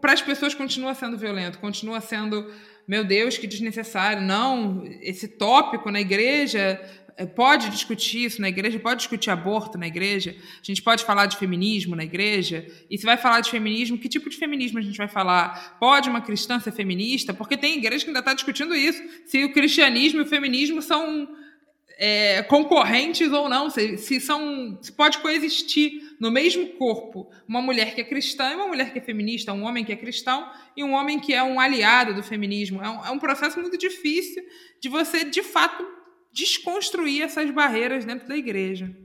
[0.01, 2.51] para as pessoas continua sendo violento, continua sendo,
[2.87, 4.21] meu Deus, que desnecessário.
[4.21, 6.79] Não, esse tópico na igreja
[7.17, 11.25] é, pode discutir isso na igreja, pode discutir aborto na igreja, a gente pode falar
[11.25, 12.67] de feminismo na igreja.
[12.89, 15.77] E se vai falar de feminismo, que tipo de feminismo a gente vai falar?
[15.79, 17.33] Pode uma cristã ser feminista?
[17.33, 21.27] Porque tem igreja que ainda está discutindo isso, se o cristianismo e o feminismo são
[21.97, 27.93] é, concorrentes ou não, se, se, são, se pode coexistir no mesmo corpo uma mulher
[27.93, 30.83] que é cristã e uma mulher que é feminista, um homem que é cristão e
[30.83, 32.81] um homem que é um aliado do feminismo.
[32.81, 34.43] É um, é um processo muito difícil
[34.81, 35.85] de você, de fato,
[36.31, 38.95] desconstruir essas barreiras dentro da igreja.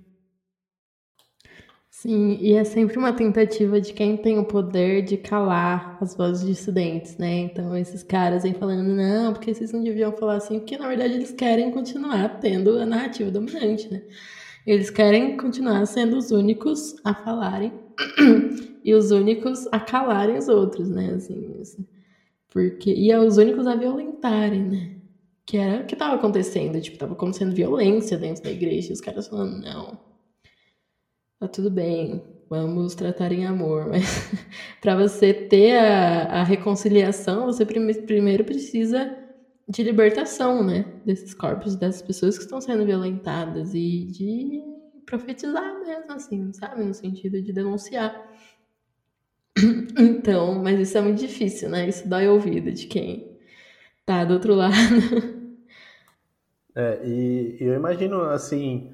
[2.03, 6.45] Sim, e é sempre uma tentativa de quem tem o poder de calar as vozes
[6.45, 7.33] dissidentes, né?
[7.41, 11.15] Então esses caras vêm falando, não, porque vocês não deviam falar assim, porque na verdade
[11.15, 14.03] eles querem continuar tendo a narrativa dominante, né?
[14.67, 17.73] Eles querem continuar sendo os únicos a falarem
[18.85, 21.15] e os únicos a calarem os outros, né?
[21.15, 21.87] Assim, assim.
[22.49, 24.97] Porque, e é os únicos a violentarem, né?
[25.45, 29.01] Que era o que estava acontecendo, tipo, tava acontecendo violência dentro da igreja, e os
[29.01, 29.99] caras falando, não,
[31.41, 34.31] tá tudo bem, vamos tratar em amor, mas
[34.81, 39.17] para você ter a, a, reconciliação, você primeiro precisa
[39.69, 44.63] de libertação, né, desses corpos, dessas pessoas que estão sendo violentadas e de
[45.07, 48.31] profetizar mesmo, assim, sabe, no sentido de denunciar.
[49.99, 51.89] Então, mas isso é muito difícil, né?
[51.89, 53.39] Isso dói ouvido de quem
[54.07, 54.75] tá do outro lado.
[56.75, 58.93] É, e eu imagino assim,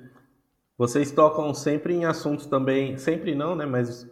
[0.76, 3.64] vocês tocam sempre em assuntos também, sempre não, né?
[3.64, 4.08] Mas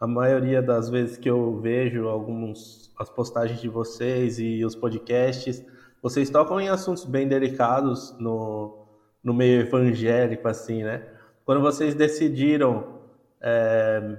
[0.00, 5.64] a maioria das vezes que eu vejo alguns as postagens de vocês e os podcasts,
[6.02, 8.88] vocês tocam em assuntos bem delicados no,
[9.22, 11.06] no meio evangélico, assim, né?
[11.44, 13.00] Quando vocês decidiram
[13.40, 14.16] é,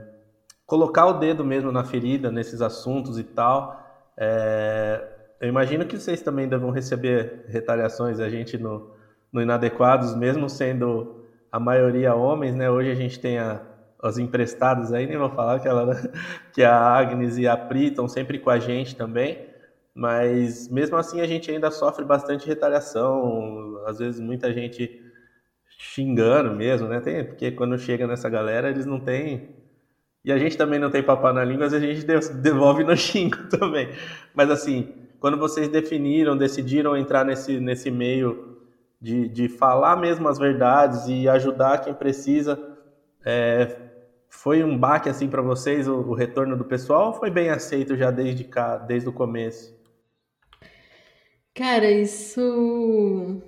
[0.66, 3.82] colocar o dedo mesmo na ferida nesses assuntos e tal,
[4.18, 5.10] é,
[5.42, 8.92] eu imagino que vocês também devam receber retaliações, a gente no,
[9.32, 12.70] no Inadequados, mesmo sendo a maioria homens, né?
[12.70, 13.62] Hoje a gente tem a,
[14.02, 15.96] as emprestadas aí, nem vou falar que, ela,
[16.54, 19.53] que a Agnes e a Pri estão sempre com a gente também,
[19.94, 25.02] mas mesmo assim a gente ainda sofre bastante retaliação, às vezes muita gente
[25.78, 27.00] xingando mesmo, né?
[27.00, 29.50] Tem, porque quando chega nessa galera eles não têm.
[30.26, 32.96] E a gente também não tem papo na língua, às vezes a gente devolve no
[32.98, 33.90] xingo também.
[34.34, 38.58] Mas assim, quando vocês definiram, decidiram entrar nesse, nesse meio
[39.04, 42.58] de, de falar mesmo as verdades e ajudar quem precisa.
[43.26, 43.76] É,
[44.30, 47.96] foi um baque assim para vocês o, o, retorno do pessoal ou foi bem aceito
[47.96, 49.74] já desde cá, desde o começo?
[51.56, 53.42] Cara, isso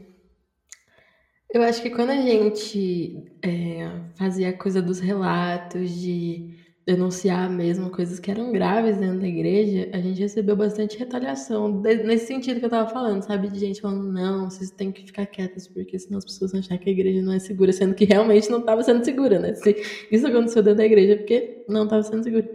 [1.56, 6.54] eu acho que quando a gente é, fazia a coisa dos relatos de
[6.86, 12.28] denunciar mesmo coisas que eram graves dentro da igreja, a gente recebeu bastante retaliação, nesse
[12.28, 13.50] sentido que eu tava falando, sabe?
[13.50, 16.78] De gente falando, não, vocês têm que ficar quietas, porque senão as pessoas vão achar
[16.78, 19.54] que a igreja não é segura, sendo que realmente não estava sendo segura, né?
[19.56, 19.76] Se
[20.12, 22.48] isso aconteceu dentro da igreja, é porque não estava sendo segura.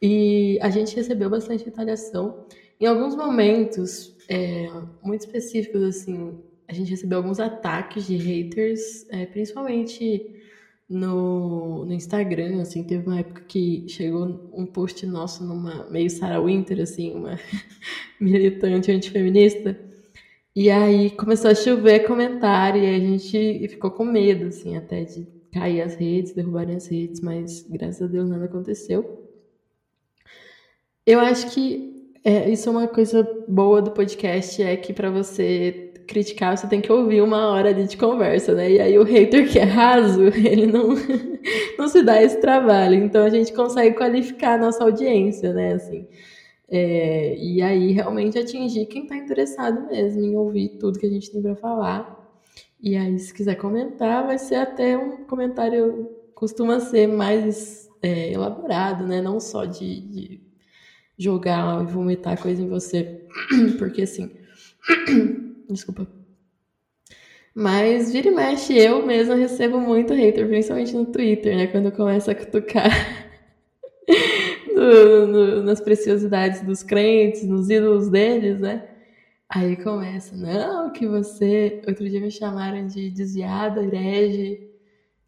[0.00, 2.46] E a gente recebeu bastante retaliação.
[2.80, 4.70] Em alguns momentos, é,
[5.02, 6.38] muito específicos, assim,
[6.68, 10.36] a gente recebeu alguns ataques de haters, é, principalmente
[10.88, 16.40] no, no Instagram, assim, teve uma época que chegou um post nosso numa meio Sarah
[16.40, 17.38] Winter, assim, uma
[18.20, 19.78] militante antifeminista,
[20.54, 25.26] e aí começou a chover comentário e a gente ficou com medo, assim, até de
[25.52, 29.24] cair as redes, derrubarem as redes, mas graças a Deus nada aconteceu.
[31.06, 35.92] Eu acho que é, isso é uma coisa boa do podcast, é que para você
[36.06, 38.72] criticar, você tem que ouvir uma hora ali de conversa, né?
[38.72, 40.94] E aí o hater que é raso, ele não,
[41.78, 42.94] não se dá esse trabalho.
[42.94, 45.74] Então a gente consegue qualificar a nossa audiência, né?
[45.74, 46.08] Assim,
[46.68, 51.30] é, e aí realmente atingir quem está interessado mesmo em ouvir tudo que a gente
[51.30, 52.18] tem para falar.
[52.80, 59.06] E aí, se quiser comentar, vai ser até um comentário, costuma ser mais é, elaborado,
[59.06, 59.20] né?
[59.20, 60.47] Não só de, de
[61.18, 63.26] jogar e vomitar coisa em você,
[63.78, 64.30] porque assim.
[65.68, 66.06] Desculpa.
[67.54, 71.66] Mas vira e mexe, eu mesma recebo muito hater, principalmente no Twitter, né?
[71.66, 72.88] Quando começa a cutucar
[74.74, 78.88] no, no, nas preciosidades dos crentes, nos ídolos deles, né?
[79.48, 81.82] Aí começa, não, que você.
[81.88, 84.67] Outro dia me chamaram de desviada, herege,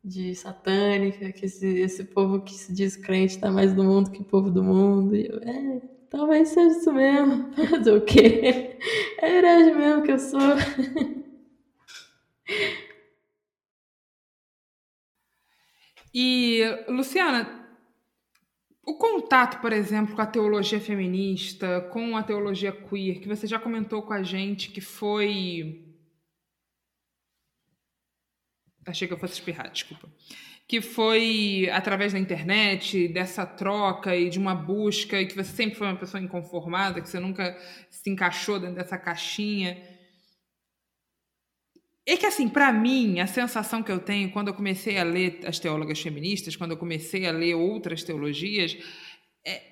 [0.03, 4.23] de satânica, que esse, esse povo que se diz crente tá mais no mundo que
[4.23, 5.15] o povo do mundo.
[5.15, 7.53] E eu, é, Talvez seja isso mesmo.
[7.71, 8.77] Fazer o quê?
[9.23, 10.41] É herege mesmo que eu sou.
[16.13, 17.49] E, Luciana,
[18.85, 23.61] o contato, por exemplo, com a teologia feminista, com a teologia queer, que você já
[23.61, 25.90] comentou com a gente que foi.
[28.91, 30.09] Achei que eu fosse espirrar, desculpa
[30.71, 35.75] que foi através da internet, dessa troca e de uma busca, e que você sempre
[35.75, 37.59] foi uma pessoa inconformada, que você nunca
[37.91, 39.77] se encaixou dentro dessa caixinha.
[42.07, 45.41] É que, assim, para mim, a sensação que eu tenho quando eu comecei a ler
[45.45, 48.77] as teólogas feministas, quando eu comecei a ler outras teologias,
[49.45, 49.70] é,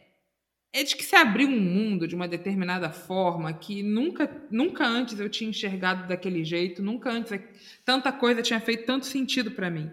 [0.72, 5.18] é de que se abriu um mundo de uma determinada forma que nunca, nunca antes
[5.18, 7.38] eu tinha enxergado daquele jeito, nunca antes
[7.84, 9.90] tanta coisa tinha feito tanto sentido para mim.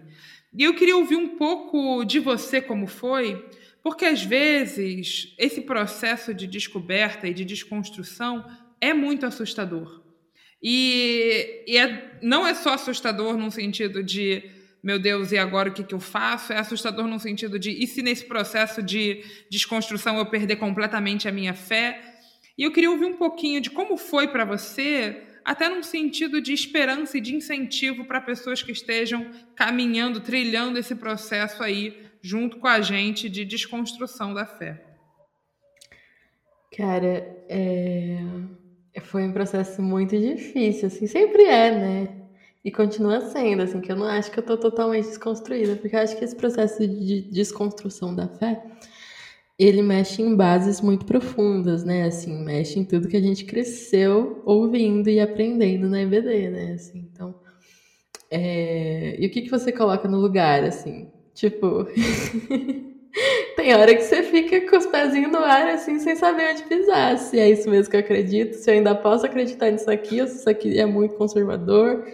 [0.52, 3.44] E eu queria ouvir um pouco de você como foi,
[3.82, 8.44] porque às vezes esse processo de descoberta e de desconstrução
[8.80, 10.02] é muito assustador.
[10.62, 14.42] E, e é, não é só assustador no sentido de,
[14.86, 16.52] meu Deus, e agora o que, que eu faço?
[16.52, 21.32] É assustador no sentido de, e se nesse processo de desconstrução eu perder completamente a
[21.32, 22.00] minha fé?
[22.56, 26.52] E eu queria ouvir um pouquinho de como foi para você, até num sentido de
[26.52, 32.68] esperança e de incentivo para pessoas que estejam caminhando, trilhando esse processo aí junto com
[32.68, 34.84] a gente de desconstrução da fé.
[36.76, 38.20] Cara, é...
[39.00, 42.25] foi um processo muito difícil, assim, sempre é, né?
[42.66, 46.00] E continua sendo, assim, que eu não acho que eu tô totalmente desconstruída, porque eu
[46.00, 48.60] acho que esse processo de desconstrução da fé,
[49.56, 52.02] ele mexe em bases muito profundas, né?
[52.02, 56.72] Assim, mexe em tudo que a gente cresceu ouvindo e aprendendo na EBD, né?
[56.72, 57.36] Assim, então,
[58.28, 59.14] é...
[59.16, 61.08] e o que que você coloca no lugar, assim?
[61.34, 61.86] Tipo,
[63.54, 67.16] tem hora que você fica com os pezinhos no ar, assim, sem saber onde pisar.
[67.16, 70.26] Se é isso mesmo que eu acredito, se eu ainda posso acreditar nisso aqui, ou
[70.26, 72.04] se isso aqui é muito conservador,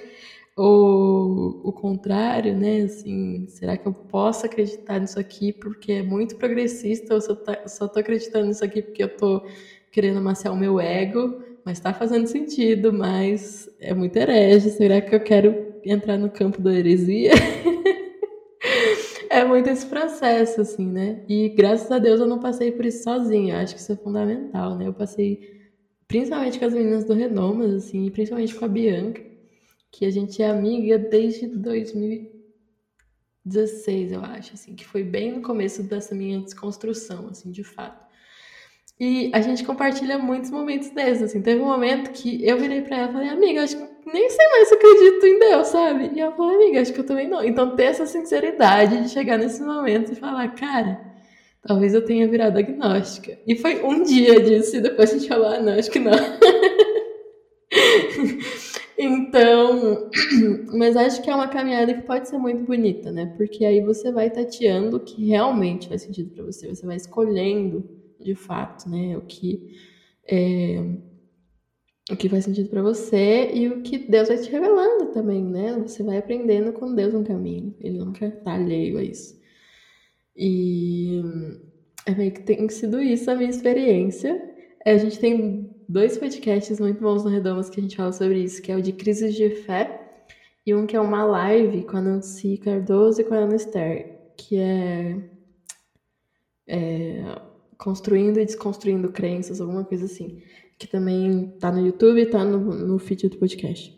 [0.56, 2.82] ou o contrário, né?
[2.82, 7.66] Assim, será que eu posso acreditar nisso aqui porque é muito progressista, ou eu tá,
[7.68, 9.42] só tô acreditando nisso aqui porque eu tô
[9.90, 14.70] querendo amaciar o meu ego, mas tá fazendo sentido, mas é muito herege.
[14.70, 17.32] Será que eu quero entrar no campo da heresia?
[19.30, 21.22] é muito esse processo, assim, né?
[21.28, 23.54] E graças a Deus eu não passei por isso sozinha.
[23.54, 24.86] Eu acho que isso é fundamental, né?
[24.86, 25.62] Eu passei
[26.06, 29.22] principalmente com as meninas do Renomas, assim, principalmente com a Bianca,
[29.92, 35.82] que a gente é amiga desde 2016, eu acho, assim, que foi bem no começo
[35.82, 38.02] dessa minha desconstrução, assim, de fato.
[38.98, 41.42] E a gente compartilha muitos momentos desses, assim.
[41.42, 44.48] Teve um momento que eu virei pra ela e falei, amiga, acho que nem sei
[44.48, 46.10] mais se acredito em Deus, sabe?
[46.14, 47.44] E ela falou, amiga, acho que eu também não.
[47.44, 51.00] Então, ter essa sinceridade de chegar nesse momento e falar, cara,
[51.66, 53.38] talvez eu tenha virado agnóstica.
[53.46, 56.12] E foi um dia disso, e depois a gente falou, ah, não, acho que não.
[58.98, 60.10] então,
[60.74, 63.26] mas acho que é uma caminhada que pode ser muito bonita, né?
[63.36, 67.88] Porque aí você vai tateando o que realmente faz sentido para você, você vai escolhendo
[68.20, 69.16] de fato, né?
[69.16, 69.76] O que.
[70.28, 70.78] É
[72.10, 75.78] o que faz sentido para você e o que Deus vai te revelando também, né?
[75.86, 77.74] Você vai aprendendo com Deus no caminho.
[77.80, 79.40] Ele nunca tá alheio a isso.
[80.36, 81.22] E
[82.06, 84.40] é meio que tem sido isso a minha experiência.
[84.84, 88.60] A gente tem dois podcasts muito bons no Redomas que a gente fala sobre isso,
[88.60, 90.01] que é o de Crises de Fé
[90.64, 94.32] e um que é uma live com a Nancy Cardoso e com a Ana Esther,
[94.36, 95.16] que é,
[96.66, 97.40] é
[97.76, 100.42] Construindo e Desconstruindo Crenças, alguma coisa assim
[100.82, 103.96] que também tá no YouTube e tá no, no feed do podcast.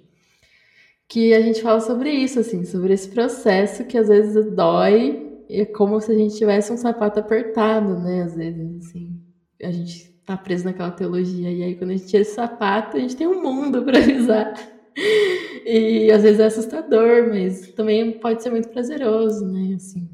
[1.09, 5.65] Que a gente fala sobre isso, assim, sobre esse processo que às vezes dói, é
[5.65, 8.23] como se a gente tivesse um sapato apertado, né?
[8.23, 9.19] Às vezes, assim,
[9.63, 13.01] a gente tá preso naquela teologia, e aí quando a gente tira esse sapato, a
[13.01, 14.55] gente tem um mundo para avisar.
[15.67, 19.75] E às vezes é assustador, mas também pode ser muito prazeroso, né?
[19.75, 20.07] Assim.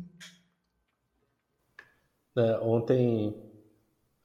[2.39, 3.35] É, ontem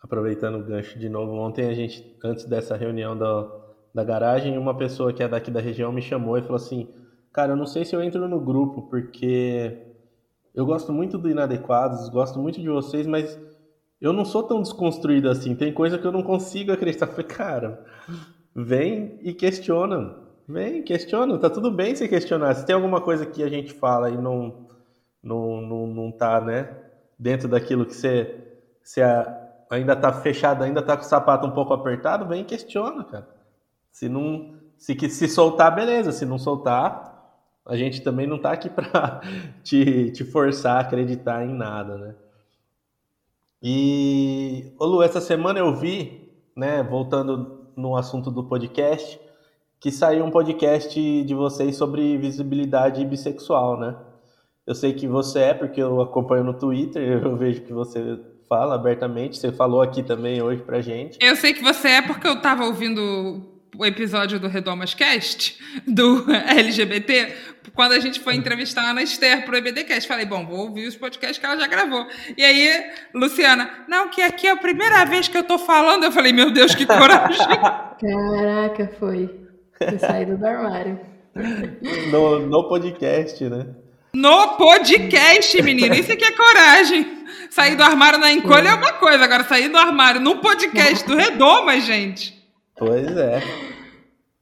[0.06, 3.52] aproveitando o gancho de novo, ontem a gente, antes dessa reunião da,
[3.94, 6.88] da garagem, uma pessoa que é daqui da região me chamou e falou assim:
[7.34, 9.78] Cara, eu não sei se eu entro no grupo, porque
[10.54, 13.38] eu gosto muito do Inadequados, gosto muito de vocês, mas
[14.00, 15.56] eu não sou tão desconstruído assim.
[15.56, 17.08] Tem coisa que eu não consigo acreditar.
[17.08, 17.86] Eu falei, cara,
[18.56, 20.25] vem e questiona.
[20.48, 21.38] Vem, questiona.
[21.38, 22.54] Tá tudo bem se questionar.
[22.54, 24.68] Se tem alguma coisa que a gente fala e não,
[25.22, 26.70] não, não, não tá, né,
[27.18, 28.36] dentro daquilo que você,
[28.84, 29.02] você
[29.70, 33.28] ainda tá fechado, ainda tá com o sapato um pouco apertado, vem e questiona, cara.
[33.92, 36.12] Se não, se se soltar, beleza.
[36.12, 37.16] Se não soltar,
[37.66, 39.22] a gente também não tá aqui para
[39.64, 42.16] te, te forçar a acreditar em nada, né?
[43.64, 49.20] E, ô Lu, essa semana eu vi, né, voltando no assunto do podcast,
[49.80, 53.96] que saiu um podcast de vocês sobre visibilidade bissexual, né?
[54.66, 58.76] Eu sei que você é, porque eu acompanho no Twitter, eu vejo que você fala
[58.76, 59.38] abertamente.
[59.38, 61.18] Você falou aqui também hoje pra gente.
[61.22, 66.26] Eu sei que você é porque eu tava ouvindo o episódio do Redomas Cast, do
[66.32, 67.36] LGBT,
[67.74, 70.08] quando a gente foi entrevistar a Ana Esther pro EBDcast.
[70.08, 72.08] Falei, bom, vou ouvir os podcasts que ela já gravou.
[72.38, 76.06] E aí, Luciana, não, que aqui é a primeira vez que eu tô falando.
[76.06, 77.46] Eu falei, meu Deus, que coragem.
[78.00, 79.45] Caraca, foi.
[80.00, 81.00] Saído do armário.
[82.12, 83.68] No, no podcast, né?
[84.14, 85.94] No podcast, menino.
[85.94, 87.26] Isso aqui é coragem.
[87.50, 91.16] Sair do armário na encolha é uma coisa, agora sair do armário num podcast do
[91.16, 92.42] Redoma, gente.
[92.78, 93.42] Pois é.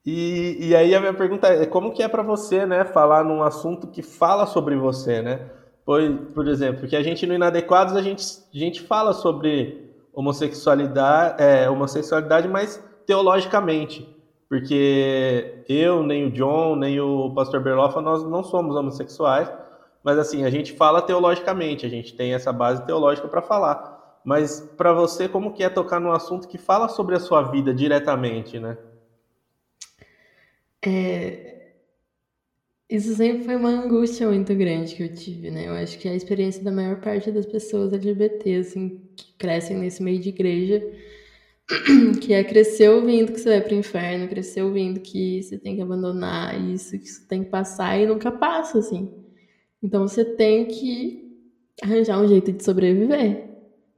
[0.05, 3.41] E, e aí a minha pergunta é como que é para você, né, falar num
[3.41, 5.39] assunto que fala sobre você, né?
[5.85, 6.01] Por,
[6.33, 8.23] por exemplo, que a gente no Inadequados a gente,
[8.53, 14.07] a gente fala sobre homossexualidade, é, homossexualidade, mas teologicamente.
[14.53, 19.51] Porque eu, nem o John, nem o pastor Berlofa, nós não somos homossexuais,
[20.03, 24.21] mas assim, a gente fala teologicamente, a gente tem essa base teológica para falar.
[24.23, 27.73] Mas para você, como que é tocar num assunto que fala sobre a sua vida
[27.73, 28.77] diretamente, né?
[30.85, 31.71] É,
[32.87, 35.67] isso sempre foi uma angústia muito grande que eu tive, né?
[35.67, 39.77] Eu acho que é a experiência da maior parte das pessoas LGBT, assim, que crescem
[39.77, 40.79] nesse meio de igreja,
[42.21, 45.81] que é crescer ouvindo que você vai pro inferno, crescer ouvindo que você tem que
[45.81, 49.11] abandonar isso, que você tem que passar e nunca passa, assim.
[49.81, 51.23] Então você tem que
[51.81, 53.49] arranjar um jeito de sobreviver,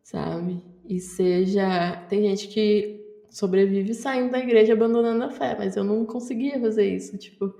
[0.04, 0.62] sabe?
[0.88, 2.06] E seja.
[2.10, 6.96] Tem gente que sobrevive saindo da igreja abandonando a fé, mas eu não conseguia fazer
[6.96, 7.18] isso.
[7.18, 7.54] Tipo,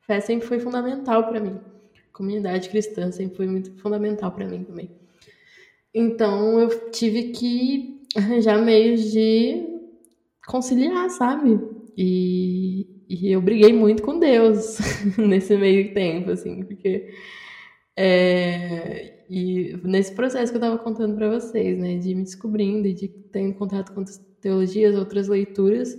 [0.00, 1.60] fé sempre foi fundamental para mim.
[2.12, 4.90] comunidade cristã sempre foi muito fundamental para mim também.
[5.94, 9.66] Então eu tive que arranjar meios de
[10.46, 11.60] conciliar, sabe?
[11.96, 14.78] E, e eu briguei muito com Deus
[15.18, 17.10] nesse meio tempo, assim, porque
[17.96, 22.94] é, e nesse processo que eu estava contando para vocês, né, de me descobrindo e
[22.94, 24.04] de ter contato com
[24.40, 25.96] teologias, outras leituras,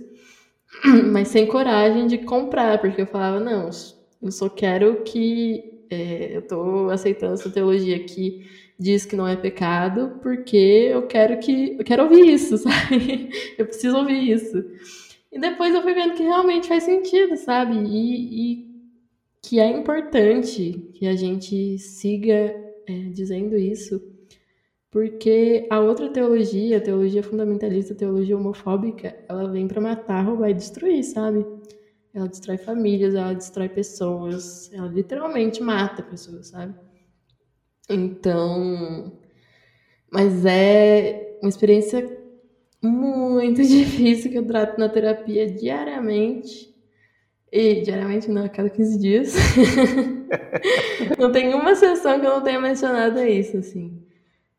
[1.12, 3.70] mas sem coragem de comprar, porque eu falava, não,
[4.22, 8.46] eu só quero que é, eu estou aceitando essa teologia que
[8.78, 13.30] diz que não é pecado, porque eu quero que eu quero ouvir isso, sabe?
[13.58, 14.64] Eu preciso ouvir isso.
[15.32, 17.76] E depois eu fui vendo que realmente faz sentido, sabe?
[17.76, 18.74] E, e
[19.42, 22.54] que é importante que a gente siga
[22.86, 24.00] é, dizendo isso
[24.94, 30.50] porque a outra teologia, a teologia fundamentalista, a teologia homofóbica, ela vem para matar, roubar
[30.50, 31.44] e destruir, sabe?
[32.14, 36.74] Ela destrói famílias, ela destrói pessoas, ela literalmente mata pessoas, sabe?
[37.90, 39.12] Então,
[40.10, 42.08] mas é uma experiência
[42.80, 46.72] muito difícil que eu trato na terapia diariamente.
[47.50, 49.34] E diariamente não, a cada 15 dias.
[51.18, 54.04] não tem uma sessão que eu não tenha mencionado isso, assim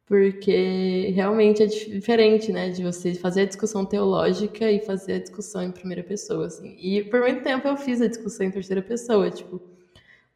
[0.05, 5.63] porque realmente é diferente, né, de você fazer a discussão teológica e fazer a discussão
[5.63, 6.75] em primeira pessoa, assim.
[6.79, 9.59] E por muito tempo eu fiz a discussão em terceira pessoa, tipo,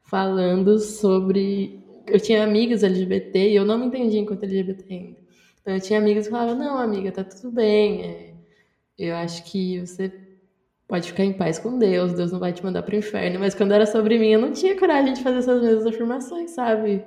[0.03, 1.83] falando sobre...
[2.07, 5.17] Eu tinha amigas LGBT e eu não me entendia enquanto LGBT ainda.
[5.61, 8.33] Então eu tinha amigas que falavam, não, amiga, tá tudo bem, é...
[8.97, 10.11] eu acho que você
[10.87, 13.39] pode ficar em paz com Deus, Deus não vai te mandar pro inferno.
[13.39, 17.05] Mas quando era sobre mim, eu não tinha coragem de fazer essas mesmas afirmações, sabe?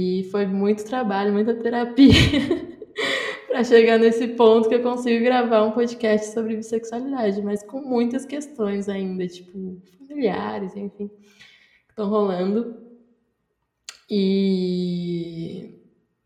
[0.00, 2.12] E foi muito trabalho, muita terapia
[3.48, 8.24] para chegar nesse ponto que eu consigo gravar um podcast sobre bissexualidade, mas com muitas
[8.24, 12.76] questões ainda, tipo, familiares, enfim, que estão rolando.
[14.08, 15.74] E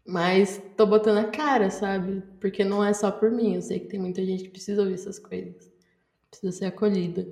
[0.06, 2.22] mas tô botando a cara, sabe?
[2.42, 4.94] Porque não é só por mim, eu sei que tem muita gente que precisa ouvir
[4.94, 5.72] essas coisas.
[6.30, 7.26] Precisa ser acolhida.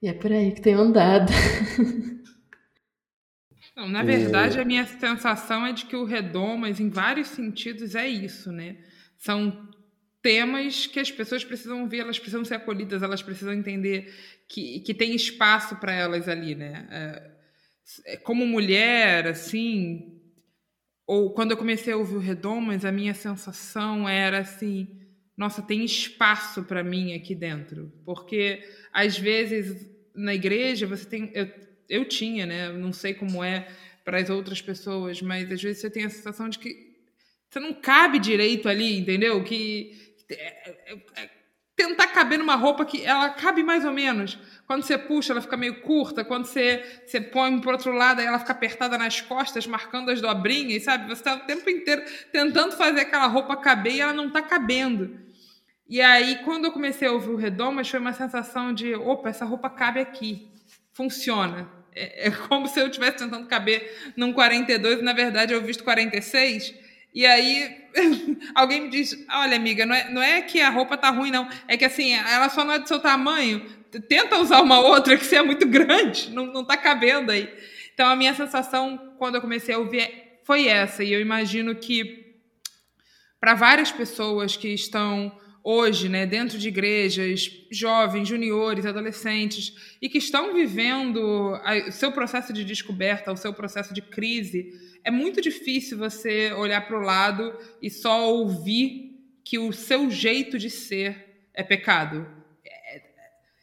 [0.00, 1.32] E é por aí que tenho andado.
[3.76, 8.08] Não, na verdade, a minha sensação é de que o Redomas, em vários sentidos, é
[8.08, 8.78] isso, né?
[9.18, 9.68] São
[10.22, 14.12] temas que as pessoas precisam ver, elas precisam ser acolhidas, elas precisam entender
[14.48, 16.88] que, que tem espaço para elas ali, né?
[16.90, 20.22] É, é, como mulher, assim,
[21.06, 24.88] ou quando eu comecei a ouvir o Redomas, a minha sensação era assim,
[25.36, 31.65] nossa, tem espaço para mim aqui dentro, porque às vezes na igreja você tem, eu
[31.88, 32.72] eu tinha, né?
[32.72, 33.68] Não sei como é
[34.04, 36.94] para as outras pessoas, mas às vezes você tem a sensação de que
[37.48, 39.42] você não cabe direito ali, entendeu?
[39.42, 41.30] Que é, é, é,
[41.76, 44.38] tentar caber numa roupa que ela cabe mais ou menos.
[44.66, 46.24] Quando você puxa, ela fica meio curta.
[46.24, 50.84] Quando você, você põe para outro lado, ela fica apertada nas costas, marcando as dobrinhas,
[50.84, 51.06] sabe?
[51.06, 55.18] Você está o tempo inteiro tentando fazer aquela roupa caber e ela não está cabendo.
[55.88, 59.44] E aí, quando eu comecei a ouvir o Redomas, foi uma sensação de: opa, essa
[59.44, 60.50] roupa cabe aqui.
[60.96, 61.70] Funciona.
[61.94, 65.84] É, é como se eu estivesse tentando caber num 42 e, na verdade, eu visto
[65.84, 66.74] 46.
[67.14, 67.84] E aí
[68.54, 71.48] alguém me diz: Olha, amiga, não é, não é que a roupa tá ruim, não.
[71.68, 73.64] É que assim, ela só não é do seu tamanho.
[74.08, 77.48] Tenta usar uma outra que você é muito grande, não, não tá cabendo aí.
[77.94, 81.02] Então, a minha sensação quando eu comecei a ouvir foi essa.
[81.04, 82.26] E eu imagino que
[83.40, 85.32] para várias pessoas que estão
[85.68, 92.52] hoje, né, dentro de igrejas, jovens, juniores, adolescentes, e que estão vivendo o seu processo
[92.52, 97.52] de descoberta, o seu processo de crise, é muito difícil você olhar para o lado
[97.82, 102.24] e só ouvir que o seu jeito de ser é pecado.
[102.64, 103.02] É,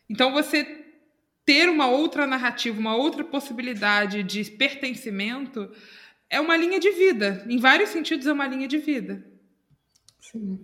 [0.09, 0.83] Então você
[1.45, 5.71] ter uma outra narrativa, uma outra possibilidade de pertencimento
[6.29, 7.45] é uma linha de vida.
[7.47, 9.25] Em vários sentidos, é uma linha de vida.
[10.19, 10.59] Sim.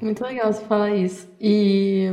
[0.00, 1.28] Muito legal você falar isso.
[1.40, 2.08] E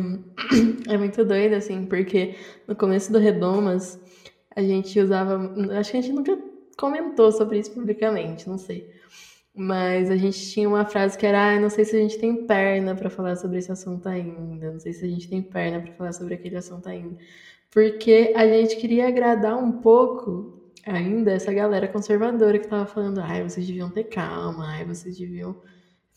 [0.87, 2.35] é muito doido, assim, porque
[2.67, 3.99] no começo do Redomas,
[4.55, 5.37] a gente usava.
[5.77, 6.37] Acho que a gente nunca
[6.77, 8.89] comentou sobre isso publicamente, não sei.
[9.53, 12.45] Mas a gente tinha uma frase que era: ah, não sei se a gente tem
[12.45, 15.93] perna para falar sobre esse assunto ainda, não sei se a gente tem perna para
[15.93, 17.17] falar sobre aquele assunto ainda.
[17.71, 23.43] Porque a gente queria agradar um pouco ainda essa galera conservadora que tava falando: ai,
[23.43, 25.55] vocês deviam ter calma, ai, vocês deviam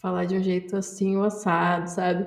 [0.05, 2.27] falar de um jeito assim, o assado, sabe?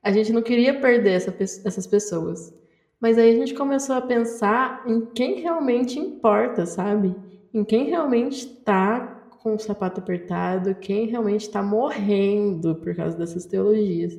[0.00, 2.54] A gente não queria perder essa, essas pessoas.
[3.00, 7.16] Mas aí a gente começou a pensar em quem realmente importa, sabe?
[7.52, 13.44] Em quem realmente tá com o sapato apertado, quem realmente está morrendo por causa dessas
[13.46, 14.16] teologias.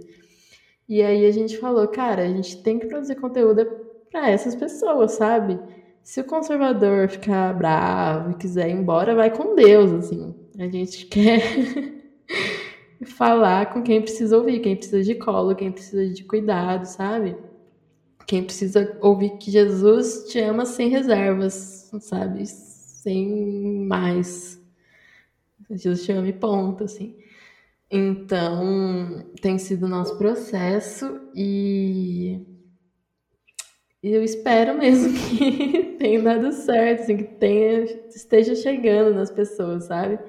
[0.87, 3.65] E aí a gente falou, cara, a gente tem que produzir conteúdo
[4.11, 5.57] para essas pessoas, sabe?
[6.03, 10.35] Se o conservador ficar bravo e quiser ir embora, vai com Deus, assim.
[10.59, 11.39] A gente quer
[13.05, 17.35] falar com quem precisa ouvir, quem precisa de colo, quem precisa de cuidado, sabe?
[18.27, 22.45] Quem precisa ouvir que Jesus te ama sem reservas, sabe?
[22.45, 24.61] Sem mais.
[25.71, 27.15] Jesus te ama e ponto, assim.
[27.89, 32.39] Então, tem sido o nosso processo e
[34.03, 40.19] eu espero mesmo que tenha dado certo, assim, que tenha, esteja chegando nas pessoas, sabe?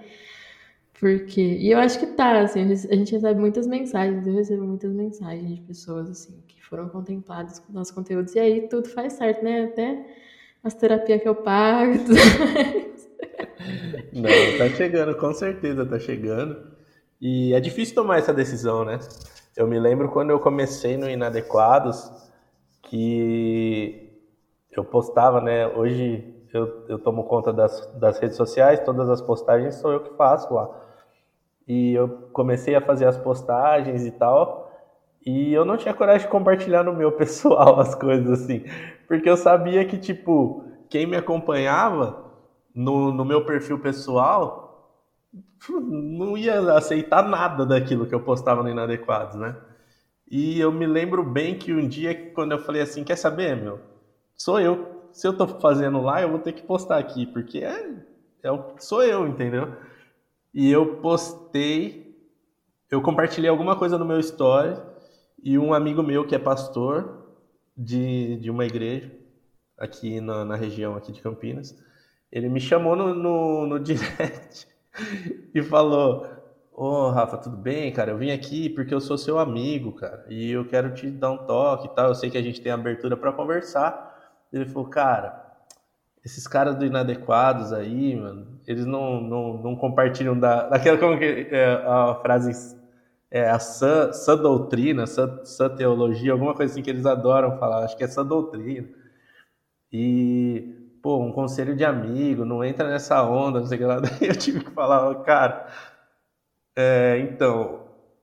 [1.01, 4.93] Porque, e eu acho que tá, assim, a gente recebe muitas mensagens, eu recebo muitas
[4.93, 9.43] mensagens de pessoas, assim, que foram contempladas com nossos conteúdos, e aí tudo faz certo,
[9.43, 9.65] né?
[9.65, 10.07] Até
[10.63, 12.15] as terapias que eu pago, tudo
[12.55, 13.11] mais.
[14.13, 16.71] Não, tá chegando, com certeza tá chegando.
[17.19, 18.99] E é difícil tomar essa decisão, né?
[19.57, 22.13] Eu me lembro quando eu comecei no Inadequados,
[22.83, 24.11] que
[24.71, 25.67] eu postava, né?
[25.67, 30.15] Hoje eu, eu tomo conta das, das redes sociais, todas as postagens sou eu que
[30.15, 30.90] faço lá.
[31.67, 34.71] E eu comecei a fazer as postagens e tal,
[35.25, 38.65] e eu não tinha coragem de compartilhar no meu pessoal as coisas assim,
[39.07, 42.25] porque eu sabia que, tipo, quem me acompanhava
[42.75, 44.69] no, no meu perfil pessoal
[45.69, 49.57] não ia aceitar nada daquilo que eu postava no Inadequados, né?
[50.31, 53.81] E eu me lembro bem que um dia, quando eu falei assim, quer saber, meu?
[54.37, 55.09] Sou eu.
[55.13, 57.91] Se eu tô fazendo lá, eu vou ter que postar aqui, porque é,
[58.45, 58.49] é
[58.79, 59.75] sou eu, entendeu?
[60.53, 62.17] E eu postei,
[62.91, 64.77] eu compartilhei alguma coisa no meu story,
[65.43, 67.35] e um amigo meu que é pastor
[67.77, 69.11] de, de uma igreja
[69.79, 71.75] aqui na, na região aqui de Campinas,
[72.31, 74.69] ele me chamou no, no, no direct
[75.55, 76.27] e falou:
[76.73, 78.11] Ô oh, Rafa, tudo bem, cara?
[78.11, 81.39] Eu vim aqui porque eu sou seu amigo, cara, e eu quero te dar um
[81.47, 82.09] toque e tal.
[82.09, 84.09] Eu sei que a gente tem abertura para conversar.
[84.53, 85.45] Ele falou: Cara,
[86.25, 91.49] esses caras do Inadequados aí, mano, eles não, não, não compartilham da, daquela como que
[91.51, 92.79] é, a frase
[93.29, 97.85] é a sã, sã doutrina, sã, sã teologia, alguma coisa assim que eles adoram falar,
[97.85, 98.89] acho que é sã doutrina.
[99.93, 103.99] E pô, um conselho de amigo, não entra nessa onda, não sei o que lá.
[104.01, 105.67] Daí eu tive que falar, cara,
[106.77, 107.81] é, então,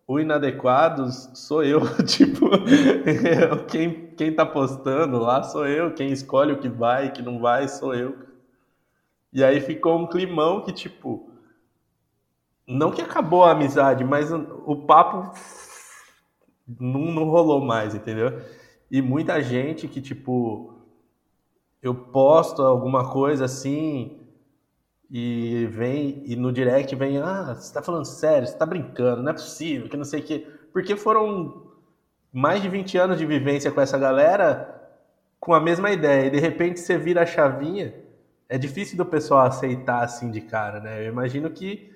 [0.07, 2.49] o Inadequados sou eu, tipo,
[3.67, 7.39] quem, quem tá postando lá sou eu, quem escolhe o que vai e que não
[7.39, 8.26] vai sou eu.
[9.31, 11.29] E aí ficou um climão que, tipo,
[12.67, 15.31] não que acabou a amizade, mas o papo
[16.67, 18.41] não, não rolou mais, entendeu?
[18.89, 20.73] E muita gente que, tipo,
[21.81, 24.19] eu posto alguma coisa assim
[25.09, 29.31] e vem e no direct vem, ah, você tá falando sério, você tá brincando, não
[29.31, 30.47] é possível, que não sei o quê.
[30.73, 31.67] Porque foram
[32.31, 34.73] mais de 20 anos de vivência com essa galera
[35.39, 37.93] com a mesma ideia e de repente você vira a chavinha,
[38.49, 41.05] é difícil do pessoal aceitar assim de cara, né?
[41.05, 41.91] Eu imagino que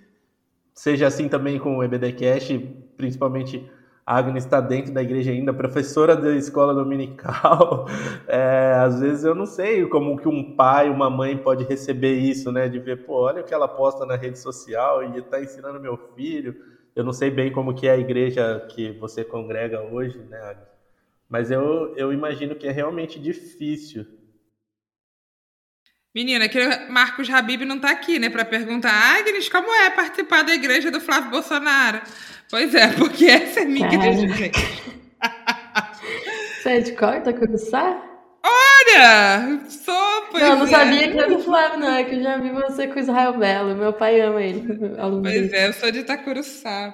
[0.74, 2.58] seja assim também com o EBDcast,
[2.97, 3.70] principalmente
[4.06, 7.86] a Agnes está dentro da igreja ainda, professora da escola dominical.
[8.28, 12.49] É, às vezes eu não sei como que um pai, uma mãe pode receber isso,
[12.52, 12.70] né?
[12.70, 15.97] De ver, pô, olha o que ela posta na rede social e está ensinando meu
[16.16, 16.56] filho.
[16.95, 20.68] Eu não sei bem como que é a igreja que você congrega hoje, né, Agnes?
[21.28, 24.06] Mas eu, eu imagino que é realmente difícil.
[26.14, 26.59] Menina, que
[26.89, 30.99] Marcos Habib não está aqui, né, para perguntar, Agnes, como é participar da igreja do
[30.99, 32.01] Flávio Bolsonaro?
[32.49, 34.59] Pois é, porque essa é minha igreja, gente.
[36.62, 38.03] Você é de cor, tá Itacuruçá?
[38.43, 39.62] Olha!
[39.70, 40.70] Sou, pois Não, não é.
[40.70, 41.93] sabia que era do Flávio, não.
[41.95, 43.76] É que eu já vi você com o Israel Belo.
[43.76, 44.62] Meu pai ama ele.
[45.22, 46.93] Pois é, eu sou de Itacuruçá.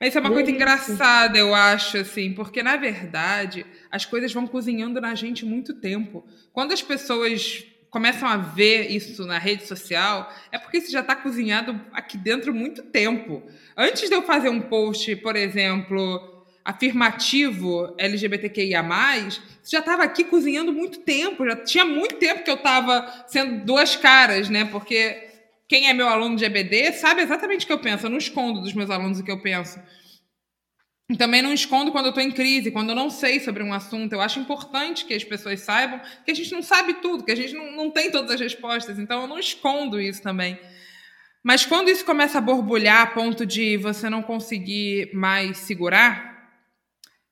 [0.00, 4.46] Mas isso é uma coisa engraçada, eu acho, assim, porque na verdade as coisas vão
[4.46, 6.26] cozinhando na gente muito tempo.
[6.52, 7.64] Quando as pessoas
[7.96, 12.52] começam a ver isso na rede social, é porque isso já está cozinhado aqui dentro
[12.52, 13.42] muito tempo.
[13.74, 18.84] Antes de eu fazer um post, por exemplo, afirmativo LGBTQIA+,
[19.26, 23.64] isso já estava aqui cozinhando muito tempo, já tinha muito tempo que eu estava sendo
[23.64, 24.66] duas caras, né?
[24.66, 25.30] Porque
[25.66, 28.04] quem é meu aluno de EBD sabe exatamente o que eu penso.
[28.04, 29.80] Eu não escondo dos meus alunos o que eu penso.
[31.14, 34.12] Também não escondo quando eu estou em crise, quando eu não sei sobre um assunto.
[34.12, 37.36] Eu acho importante que as pessoas saibam que a gente não sabe tudo, que a
[37.36, 38.98] gente não, não tem todas as respostas.
[38.98, 40.58] Então eu não escondo isso também.
[41.44, 46.36] Mas quando isso começa a borbulhar a ponto de você não conseguir mais segurar,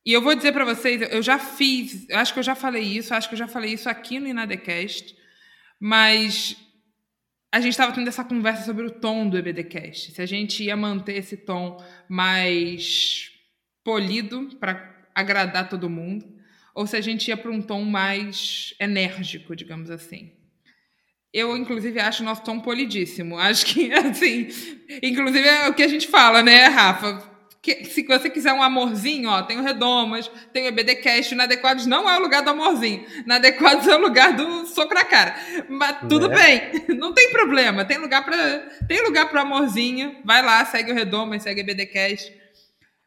[0.06, 2.82] e eu vou dizer para vocês, eu já fiz, eu acho que eu já falei
[2.82, 5.16] isso, acho que eu já falei isso aqui no Inadecast,
[5.80, 6.56] mas
[7.50, 10.12] a gente estava tendo essa conversa sobre o tom do EBDcast.
[10.12, 13.33] Se a gente ia manter esse tom mais
[13.84, 16.24] polido para agradar todo mundo,
[16.74, 20.32] ou se a gente ia para um tom mais enérgico, digamos assim.
[21.32, 23.38] Eu, inclusive, acho o nosso tom polidíssimo.
[23.38, 24.48] Acho que, assim,
[25.02, 27.34] inclusive é o que a gente fala, né, Rafa?
[27.64, 31.86] que, se você quiser um amorzinho, ó, tem o Redomas, tem o EBDcast, o Inadequados
[31.86, 33.06] não é o lugar do amorzinho.
[33.24, 35.34] Inadequados é o lugar do soco na cara.
[35.70, 36.34] Mas tudo é.
[36.36, 37.82] bem, não tem problema.
[37.86, 38.36] Tem lugar para
[38.86, 40.14] tem lugar para amorzinho.
[40.22, 42.43] Vai lá, segue o Redomas, segue o EBDcast.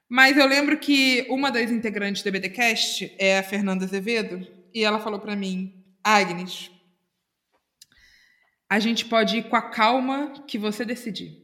[0.09, 4.99] Mas eu lembro que uma das integrantes do EBDcast é a Fernanda Azevedo, e ela
[4.99, 6.71] falou para mim, Agnes,
[8.69, 11.37] a gente pode ir com a calma que você decidir,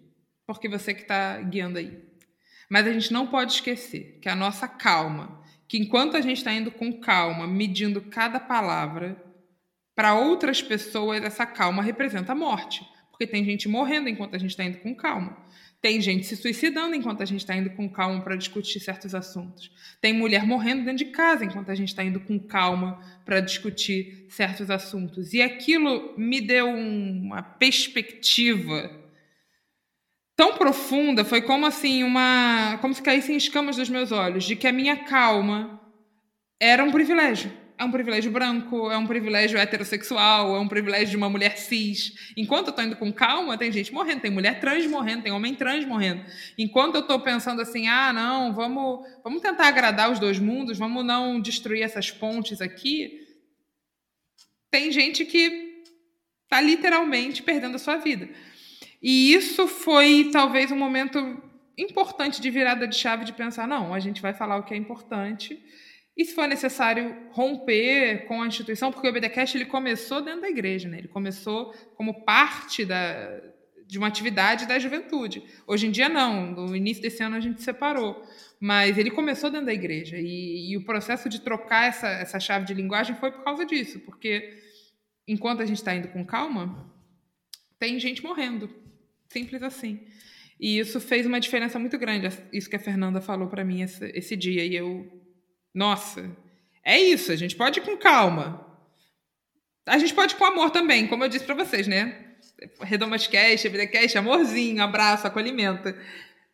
[0.47, 2.01] porque você que está guiando aí.
[2.69, 6.53] Mas a gente não pode esquecer que a nossa calma, que enquanto a gente está
[6.53, 9.21] indo com calma, medindo cada palavra,
[9.95, 12.85] para outras pessoas essa calma representa a morte.
[13.13, 15.37] Porque tem gente morrendo enquanto a gente está indo com calma.
[15.79, 19.69] Tem gente se suicidando enquanto a gente está indo com calma para discutir certos assuntos.
[20.01, 24.25] Tem mulher morrendo dentro de casa enquanto a gente está indo com calma para discutir
[24.29, 25.31] certos assuntos.
[25.31, 28.89] E aquilo me deu uma perspectiva
[30.35, 34.65] tão profunda, foi como assim uma, como se caíssem escamas dos meus olhos, de que
[34.65, 35.79] a minha calma
[36.59, 37.51] era um privilégio.
[37.77, 42.13] É um privilégio branco, é um privilégio heterossexual, é um privilégio de uma mulher cis.
[42.37, 45.55] Enquanto eu tô indo com calma, tem gente morrendo, tem mulher trans morrendo, tem homem
[45.55, 46.23] trans morrendo.
[46.57, 51.03] Enquanto eu tô pensando assim, ah, não, vamos, vamos tentar agradar os dois mundos, vamos
[51.03, 53.19] não destruir essas pontes aqui,
[54.69, 55.83] tem gente que
[56.49, 58.29] tá literalmente perdendo a sua vida.
[59.01, 61.19] E isso foi talvez um momento
[61.77, 64.77] importante de virada de chave de pensar, não, a gente vai falar o que é
[64.77, 65.59] importante.
[66.15, 70.49] E se for necessário romper com a instituição, porque o BDcast ele começou dentro da
[70.49, 70.99] igreja, né?
[70.99, 73.41] Ele começou como parte da,
[73.87, 75.43] de uma atividade da juventude.
[75.65, 78.23] Hoje em dia não, no início desse ano a gente separou,
[78.59, 82.65] mas ele começou dentro da igreja e, e o processo de trocar essa, essa chave
[82.65, 84.61] de linguagem foi por causa disso, porque
[85.27, 86.91] enquanto a gente está indo com calma,
[87.79, 88.69] tem gente morrendo.
[89.29, 89.99] Simples assim.
[90.59, 94.05] E isso fez uma diferença muito grande, isso que a Fernanda falou para mim esse,
[94.15, 94.63] esse, dia.
[94.63, 95.22] E eu,
[95.73, 96.29] nossa,
[96.85, 98.65] é isso, a gente pode ir com calma.
[99.85, 102.33] A gente pode ir com amor também, como eu disse para vocês, né?
[102.81, 105.93] Redomas Cash, Vida Cash, amorzinho, abraço, acolhimento.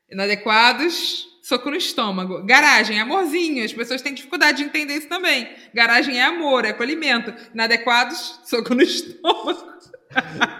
[0.09, 2.43] Inadequados, soco no estômago.
[2.45, 3.63] Garagem, amorzinho.
[3.63, 5.47] As pessoas têm dificuldade de entender isso também.
[5.73, 7.33] Garagem é amor, é acolhimento.
[7.53, 9.67] Inadequados, soco no estômago.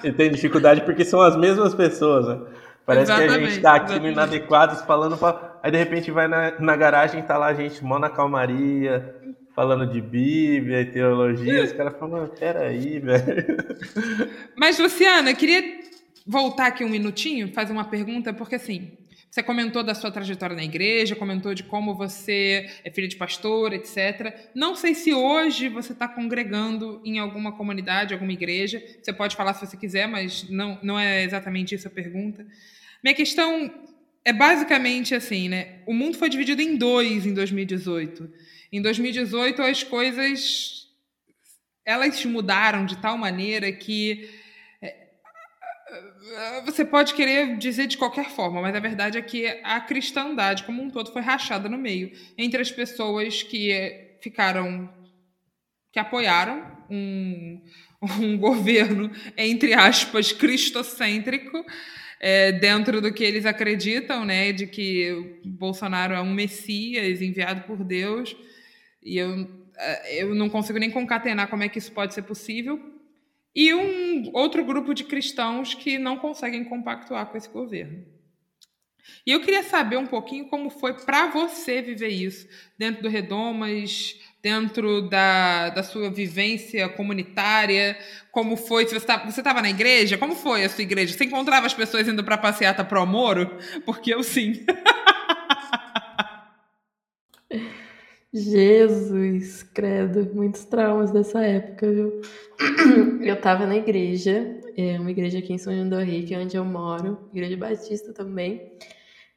[0.03, 2.45] e tem dificuldade porque são as mesmas pessoas, né?
[2.86, 4.16] Parece exatamente, que a gente tá aqui exatamente.
[4.16, 5.49] no Inadequados falando, pra...
[5.62, 9.16] aí de repente vai na, na garagem tá lá a gente mó na calmaria,
[9.60, 13.57] falando de Bíblia e teologia, os caras falam, peraí, velho.
[14.55, 15.80] Mas, Luciana, eu queria
[16.26, 18.97] voltar aqui um minutinho, fazer uma pergunta, porque assim,
[19.30, 23.74] você comentou da sua trajetória na igreja, comentou de como você é filha de pastor,
[23.74, 24.49] etc.
[24.55, 28.82] Não sei se hoje você está congregando em alguma comunidade, alguma igreja.
[29.01, 32.45] Você pode falar se você quiser, mas não, não é exatamente isso a pergunta.
[33.03, 33.72] Minha questão
[34.26, 35.82] é basicamente assim, né?
[35.86, 38.30] O mundo foi dividido em dois em 2018.
[38.72, 40.88] Em 2018 as coisas
[41.86, 44.30] elas mudaram de tal maneira que
[46.65, 50.82] você pode querer dizer de qualquer forma, mas a verdade é que a cristandade como
[50.82, 54.89] um todo foi rachada no meio entre as pessoas que ficaram
[55.91, 57.61] que apoiaram um,
[58.22, 61.65] um governo entre aspas cristocêntrico
[62.20, 67.84] é, dentro do que eles acreditam, né, de que Bolsonaro é um messias enviado por
[67.84, 68.36] Deus
[69.01, 72.78] e eu é, eu não consigo nem concatenar como é que isso pode ser possível
[73.55, 78.05] e um outro grupo de cristãos que não conseguem compactuar com esse governo.
[79.26, 82.47] E eu queria saber um pouquinho como foi para você viver isso
[82.78, 87.98] dentro do Redomas, dentro da, da sua vivência comunitária,
[88.32, 91.14] como foi, se você tá, estava na igreja, como foi a sua igreja?
[91.14, 93.58] Você encontrava as pessoas indo para passeata pro Moro?
[93.86, 94.66] Porque eu sim.
[98.32, 102.22] Jesus, credo, muitos traumas dessa época, viu?
[103.22, 106.38] Eu tava na igreja, é uma igreja aqui em São João do Rei, que é
[106.38, 108.78] onde eu moro, igreja batista também,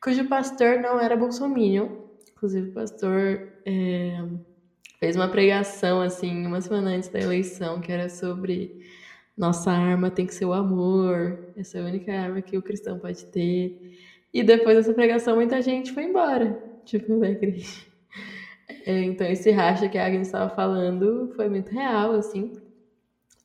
[0.02, 1.88] cujo pastor não era bolsominion,
[2.32, 4.22] inclusive o pastor é,
[5.02, 8.86] fez uma pregação, assim, uma semana antes da eleição, que era sobre
[9.36, 13.00] nossa arma tem que ser o amor, essa é a única arma que o cristão
[13.00, 13.98] pode ter.
[14.32, 17.82] E depois dessa pregação, muita gente foi embora, tipo, da igreja.
[18.86, 22.52] É, então, esse racha que a Agnes estava falando foi muito real, assim.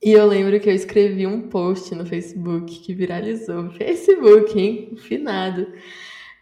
[0.00, 3.68] E eu lembro que eu escrevi um post no Facebook que viralizou.
[3.74, 4.96] Facebook, hein?
[4.96, 5.66] Finado.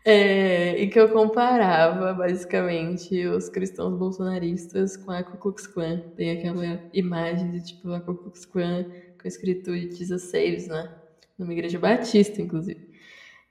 [0.09, 5.99] É, e que eu comparava, basicamente, os cristãos bolsonaristas com a Ku Klux Klan.
[6.17, 8.87] Tem aquela imagem de, tipo, a Ku Klux Klan
[9.21, 10.95] com escrito Jesus Saves, né?
[11.37, 12.89] Numa igreja batista, inclusive.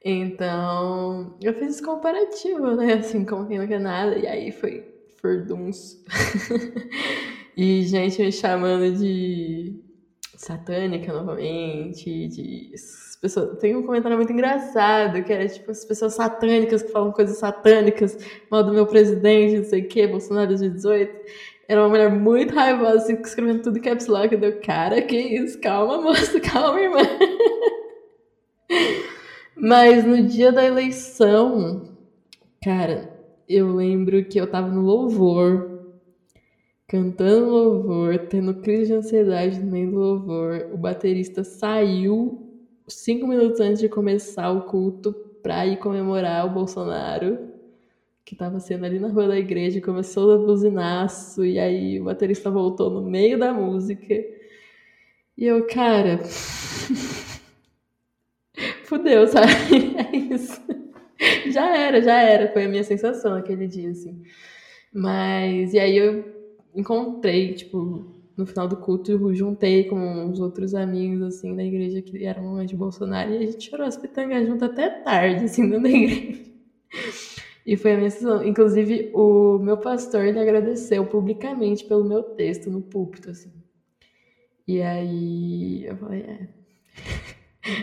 [0.01, 2.93] Então, eu fiz esse comparativo, né?
[3.03, 4.17] Assim, como quem não quer nada.
[4.17, 4.85] E aí foi
[5.21, 6.01] Ferduns.
[7.57, 9.83] e gente me chamando de
[10.37, 12.71] satânica novamente, de
[13.26, 13.57] pessoas...
[13.57, 18.17] tem um comentário muito engraçado, que era tipo as pessoas satânicas que falam coisas satânicas,
[18.51, 21.11] mal do meu presidente, não sei o que, Bolsonaro 2018.
[21.67, 25.99] Era uma mulher muito raivosa, assim, escrevendo tudo caps lock, deu cara, que isso, calma,
[25.99, 26.99] moça, calma, irmã.
[29.57, 31.89] Mas no dia da eleição,
[32.63, 33.09] cara,
[33.49, 35.76] eu lembro que eu tava no louvor,
[36.88, 40.69] cantando louvor, tendo crise de ansiedade no meio do louvor.
[40.71, 42.44] O baterista saiu
[42.88, 47.38] cinco minutos antes de começar o culto pra ir comemorar o Bolsonaro,
[48.23, 52.49] que tava sendo ali na rua da igreja, começou a buzinaço, e aí o baterista
[52.49, 54.13] voltou no meio da música.
[55.38, 56.19] E eu, cara.
[58.86, 59.51] Fudeu, sabe?
[60.13, 60.61] É isso
[61.51, 62.51] já era, já era.
[62.51, 64.21] Foi a minha sensação aquele dia, assim.
[64.93, 66.25] Mas, e aí eu
[66.75, 72.01] encontrei, tipo, no final do culto, eu juntei com uns outros amigos, assim, da igreja
[72.01, 75.77] que eram de Bolsonaro, e a gente chorou as pitangas junto até tarde, assim, da
[75.77, 76.45] igreja.
[77.65, 78.45] E foi a minha sensação.
[78.45, 83.51] Inclusive, o meu pastor, ele agradeceu publicamente pelo meu texto no púlpito, assim.
[84.67, 86.47] E aí, eu falei, é...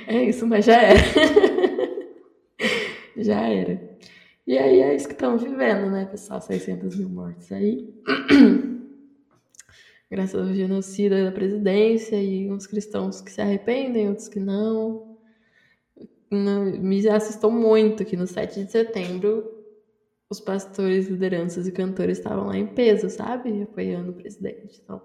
[0.06, 1.00] É isso, mas já era.
[3.16, 3.98] já era.
[4.46, 6.40] E aí é isso que estamos vivendo, né, pessoal?
[6.40, 7.92] 600 mil mortes aí.
[10.12, 15.16] Graças ao genocida da presidência e uns cristãos que se arrependem, outros que não.
[16.30, 19.50] Me assustou muito que no 7 de setembro
[20.28, 23.62] os pastores, lideranças e cantores estavam lá em peso, sabe?
[23.62, 24.82] Apoiando o presidente.
[24.84, 25.00] Então,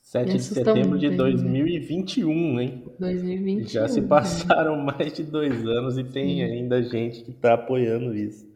[0.00, 2.84] 7 de setembro de 2021, hein?
[2.98, 3.68] 2021.
[3.68, 6.42] Já se passaram mais de dois anos e tem Sim.
[6.44, 8.50] ainda gente que está apoiando isso.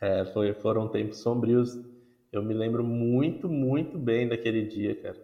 [0.00, 1.78] É, foi, foram tempos sombrios.
[2.32, 5.16] Eu me lembro muito, muito bem daquele dia, cara.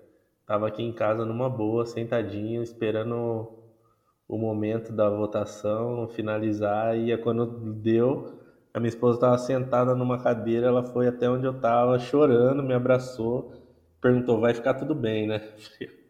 [0.46, 3.48] Tava aqui em casa numa boa, sentadinho, esperando
[4.28, 6.96] o momento da votação finalizar.
[6.96, 8.38] E quando deu,
[8.74, 12.74] a minha esposa estava sentada numa cadeira, ela foi até onde eu estava, chorando, me
[12.74, 13.52] abraçou
[14.00, 15.40] perguntou: vai ficar tudo bem, né?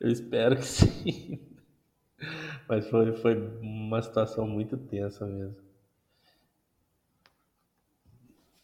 [0.00, 1.40] Eu espero que sim.
[2.68, 5.67] Mas foi, foi uma situação muito tensa mesmo.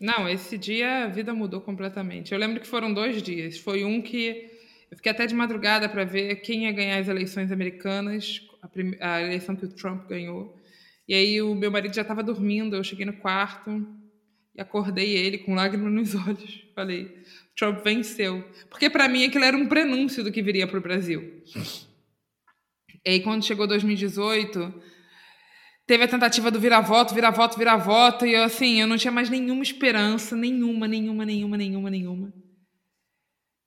[0.00, 2.32] Não, esse dia a vida mudou completamente.
[2.32, 3.58] Eu lembro que foram dois dias.
[3.58, 4.50] Foi um que
[4.90, 8.40] eu fiquei até de madrugada para ver quem ia ganhar as eleições americanas,
[9.00, 10.56] a, a, eleição que o Trump ganhou.
[11.06, 13.86] E aí o meu marido já estava dormindo, eu cheguei no quarto
[14.54, 16.64] e acordei ele com lágrimas nos olhos.
[16.74, 17.22] Falei:
[17.56, 18.44] Trump venceu.
[18.68, 21.42] Porque para mim aquilo era um prenúncio do que viria para o Brasil.
[23.04, 24.72] E aí, quando chegou 2018,
[25.86, 29.62] teve a tentativa do vira-voto, vira-voto, vira-voto, e eu, assim, eu não tinha mais nenhuma
[29.62, 32.32] esperança, nenhuma, nenhuma, nenhuma, nenhuma, nenhuma.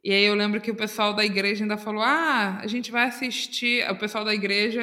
[0.03, 3.05] E aí eu lembro que o pessoal da igreja ainda falou: ah, a gente vai
[3.07, 3.89] assistir.
[3.91, 4.81] O pessoal da igreja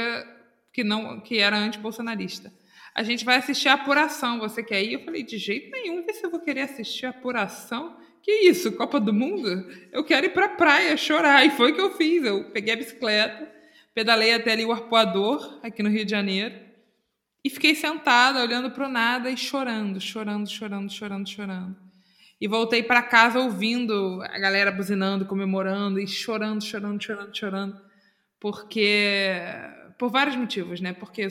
[0.73, 2.53] que não que era anti-bolsonarista.
[2.95, 4.39] A gente vai assistir a apuração.
[4.41, 4.93] Você quer ir?
[4.93, 7.97] Eu falei: de jeito nenhum, vê se eu vou querer assistir a apuração.
[8.23, 9.67] Que isso, Copa do Mundo?
[9.93, 11.45] Eu quero ir pra praia chorar.
[11.47, 12.25] E foi o que eu fiz.
[12.25, 13.51] Eu peguei a bicicleta,
[13.95, 16.55] pedalei até ali o arpoador, aqui no Rio de Janeiro,
[17.45, 21.77] e fiquei sentada, olhando para o nada e chorando, chorando, chorando, chorando, chorando.
[22.41, 27.81] E voltei para casa ouvindo a galera buzinando, comemorando e chorando, chorando, chorando, chorando.
[28.41, 29.41] Porque.
[29.99, 30.93] Por vários motivos, né?
[30.93, 31.29] Porque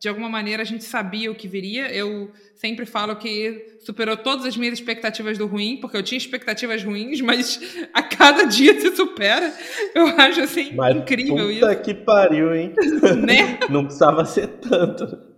[0.00, 1.92] de alguma maneira a gente sabia o que viria.
[1.94, 6.82] Eu sempre falo que superou todas as minhas expectativas do ruim, porque eu tinha expectativas
[6.82, 7.60] ruins, mas
[7.92, 9.52] a cada dia se supera.
[9.94, 11.60] Eu acho assim mas incrível puta isso.
[11.60, 12.74] Puta que pariu, hein?
[13.24, 13.60] né?
[13.70, 15.31] Não precisava ser tanto.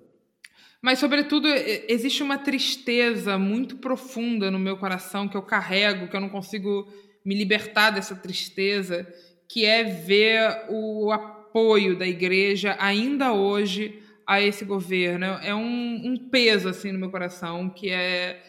[0.85, 1.49] Mas, sobretudo,
[1.89, 6.87] existe uma tristeza muito profunda no meu coração que eu carrego, que eu não consigo
[7.25, 9.11] me libertar dessa tristeza,
[9.49, 15.25] que é ver o apoio da igreja ainda hoje a esse governo.
[15.43, 18.43] É um, um peso assim no meu coração que é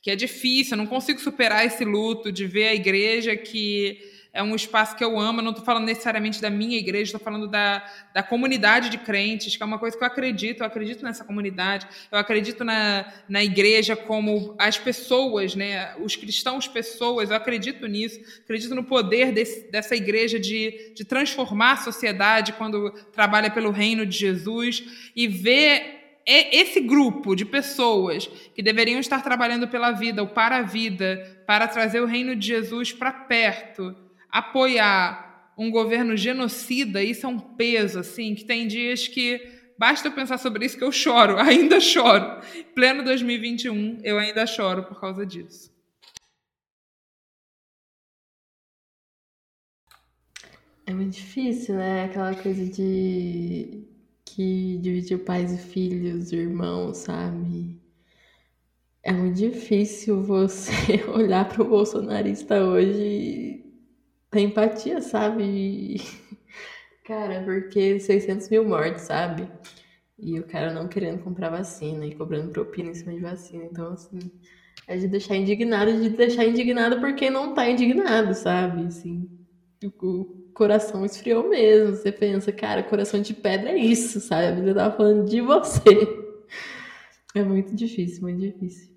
[0.00, 0.74] que é difícil.
[0.74, 3.98] Eu não consigo superar esse luto de ver a igreja que
[4.32, 5.40] é um espaço que eu amo.
[5.40, 9.56] Eu não estou falando necessariamente da minha igreja, estou falando da, da comunidade de crentes,
[9.56, 10.60] que é uma coisa que eu acredito.
[10.60, 15.94] Eu acredito nessa comunidade, eu acredito na, na igreja como as pessoas, né?
[15.96, 17.30] os cristãos, pessoas.
[17.30, 22.90] Eu acredito nisso, acredito no poder desse, dessa igreja de, de transformar a sociedade quando
[23.12, 29.66] trabalha pelo reino de Jesus e ver esse grupo de pessoas que deveriam estar trabalhando
[29.66, 33.96] pela vida ou para a vida, para trazer o reino de Jesus para perto,
[34.30, 40.38] apoiar um governo genocida, isso é um peso, assim, que tem dias que basta pensar
[40.38, 42.40] sobre isso que eu choro, ainda choro.
[42.74, 45.70] Pleno 2021, eu ainda choro por causa disso.
[50.86, 52.04] É muito difícil, né?
[52.06, 53.84] Aquela coisa de
[54.24, 57.78] que dividir pais e filhos, irmãos, sabe?
[59.02, 60.72] É muito difícil você
[61.08, 63.69] olhar para o bolsonarista hoje
[64.32, 66.00] tem empatia, sabe?
[67.04, 69.48] Cara, porque 600 mil mortes, sabe?
[70.18, 73.64] E o cara não querendo comprar vacina e cobrando propina em cima de vacina.
[73.64, 74.18] Então, assim,
[74.86, 78.86] é de deixar indignado, de deixar indignado porque não tá indignado, sabe?
[78.86, 79.28] Assim,
[79.82, 81.96] o coração esfriou mesmo.
[81.96, 84.68] Você pensa, cara, coração de pedra é isso, sabe?
[84.68, 85.80] Eu tava falando de você.
[87.32, 88.92] É muito difícil, muito difícil.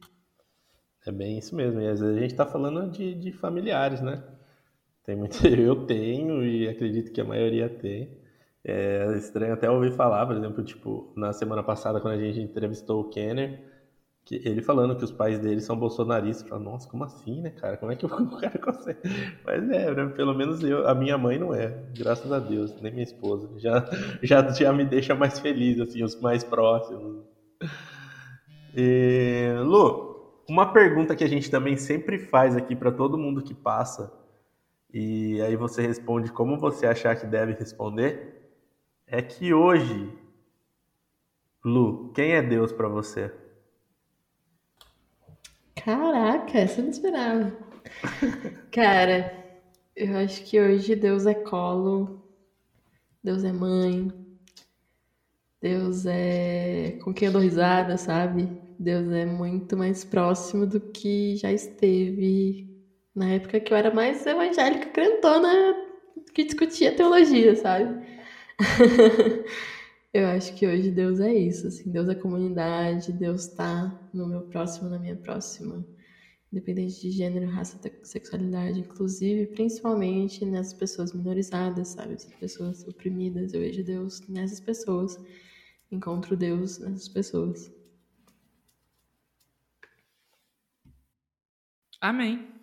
[1.06, 1.80] É bem isso mesmo.
[1.80, 4.24] E às vezes a gente tá falando de, de familiares, né?
[5.04, 8.22] Tem muito, eu tenho e acredito que a maioria tem.
[8.66, 13.02] É estranho até ouvir falar, por exemplo, tipo, na semana passada, quando a gente entrevistou
[13.02, 13.62] o Kenner,
[14.24, 16.48] que ele falando que os pais dele são bolsonaristas.
[16.48, 17.76] Fala, nossa, como assim, né, cara?
[17.76, 19.00] Como é que o cara consegue?
[19.46, 20.06] Mas é, né?
[20.16, 23.50] pelo menos eu, a minha mãe não é, graças a Deus, nem minha esposa.
[23.58, 23.86] Já,
[24.24, 27.26] já, já me deixa mais feliz, assim, os mais próximos.
[28.76, 33.54] E, Lu, uma pergunta que a gente também sempre faz aqui para todo mundo que
[33.54, 34.23] passa
[34.94, 38.52] e aí você responde como você achar que deve responder,
[39.08, 40.16] é que hoje,
[41.66, 43.34] Lu, quem é Deus para você?
[45.76, 47.52] Caraca, eu não esperava.
[48.72, 49.44] Cara,
[49.96, 52.24] eu acho que hoje Deus é colo,
[53.24, 54.12] Deus é mãe,
[55.60, 58.48] Deus é com quem eu dou risada, sabe?
[58.78, 62.73] Deus é muito mais próximo do que já esteve
[63.16, 65.76] na época que eu era mais evangélica, crentona,
[66.34, 68.06] que discutia teologia, sabe?
[70.14, 74.42] eu acho que hoje Deus é isso, assim, Deus é comunidade, Deus tá no meu
[74.44, 75.86] próximo, na minha próxima,
[76.52, 82.14] independente de gênero, raça, sexualidade, inclusive, principalmente nessas pessoas minorizadas, sabe?
[82.16, 85.20] Essas pessoas oprimidas, eu vejo Deus nessas pessoas,
[85.92, 87.72] encontro Deus nessas pessoas.
[92.02, 92.63] Amém.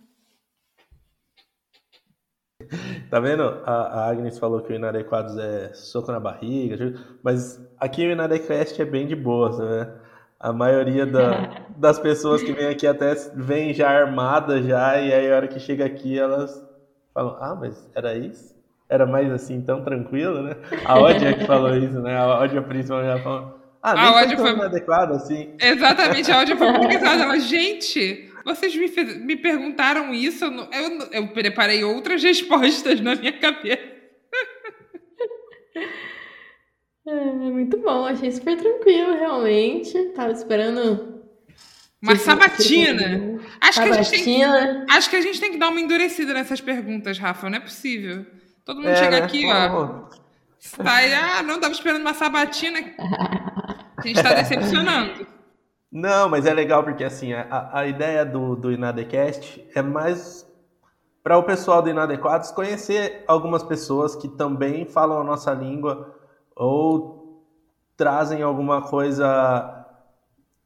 [3.11, 3.42] Tá vendo?
[3.66, 6.94] A, a, Agnes falou que o Inadequados é soco na barriga,
[7.24, 9.92] mas aqui o Inadecast é bem de boa, né?
[10.38, 15.30] A maioria da, das pessoas que vem aqui até vem já armada já, e aí
[15.30, 16.64] a hora que chega aqui elas
[17.12, 18.54] falam, ah, mas era isso?
[18.88, 20.54] Era mais assim, tão tranquilo, né?
[20.84, 22.16] A Ódia que falou isso, né?
[22.16, 24.52] A Ódia principalmente já falou, ah, nem a foi tão foi...
[24.52, 25.54] inadequado assim.
[25.61, 30.99] Exatamente, a Ódia foi muito Ela, gente, vocês me, fez, me perguntaram isso, eu, eu,
[31.12, 33.91] eu preparei outras respostas na minha cabeça.
[37.07, 39.99] É, muito bom, achei super tranquilo, realmente.
[40.14, 41.20] Tava esperando.
[42.03, 43.09] Uma tipo, sabatina.
[43.09, 43.95] Tipo, acho, sabatina.
[43.95, 44.45] Que a gente tem,
[44.97, 47.51] acho que a gente tem que dar uma endurecida nessas perguntas, Rafa.
[47.51, 48.24] Não é possível.
[48.64, 49.24] Todo mundo é, chega né?
[49.24, 50.09] aqui, ó.
[50.59, 52.78] Sai, ah, não, tava esperando uma sabatina.
[53.97, 55.26] A gente tá decepcionando.
[55.91, 60.49] Não, mas é legal porque assim, a, a ideia do, do Inadecast é mais
[61.22, 66.14] para o pessoal do Inadequados conhecer algumas pessoas que também falam a nossa língua
[66.55, 67.45] ou
[67.97, 69.84] trazem alguma coisa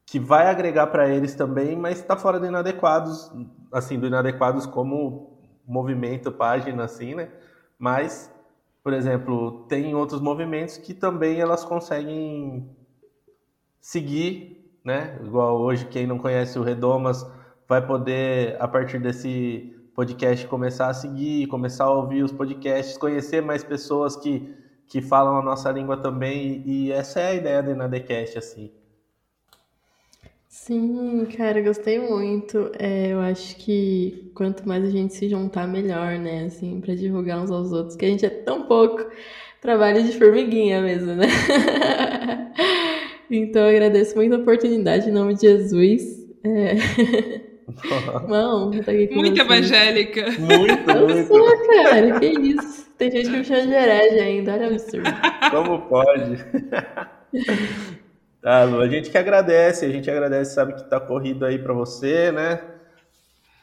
[0.07, 3.33] que vai agregar para eles também, mas está fora do Inadequados,
[3.73, 7.31] assim, do Inadequados como movimento, página, assim, né?
[7.79, 8.33] Mas,
[8.83, 12.69] por exemplo, tem outros movimentos que também elas conseguem
[13.81, 15.19] seguir, né?
[15.25, 17.27] Igual hoje, quem não conhece o Redomas
[17.67, 23.41] vai poder, a partir desse podcast, começar a seguir, começar a ouvir os podcasts, conhecer
[23.41, 24.55] mais pessoas que,
[24.87, 26.63] que falam a nossa língua também.
[26.67, 28.71] E, essa é a ideia do Inadecast, assim.
[30.49, 32.71] Sim, cara, gostei muito.
[32.79, 36.45] É, eu acho que quanto mais a gente se juntar, melhor, né?
[36.45, 39.05] Assim, para divulgar uns aos outros, que a gente é tão pouco
[39.61, 41.27] trabalho de formiguinha mesmo, né?
[43.31, 46.03] então, eu agradeço muito a oportunidade em nome de Jesus.
[46.45, 46.75] É...
[48.29, 49.43] Não, tá aqui com Muito você.
[49.43, 50.31] evangélica.
[50.39, 51.29] Muito, eu muito.
[51.29, 52.85] Sou, cara, que isso.
[52.99, 55.11] Tem gente que me chama de herege ainda, olha absurdo.
[55.51, 56.45] Como pode?
[58.45, 61.73] Ah, Lu, a gente que agradece, a gente agradece, sabe que tá corrido aí para
[61.73, 62.61] você, né?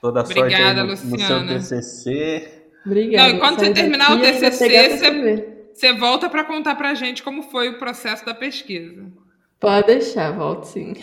[0.01, 2.65] Toda a sorte aí no, no, seu TCC.
[2.85, 3.29] Obrigada.
[3.29, 7.43] Não, e quando você terminar o TCC, você, você volta para contar pra gente como
[7.43, 9.05] foi o processo da pesquisa.
[9.61, 10.95] Pode deixar, volto sim.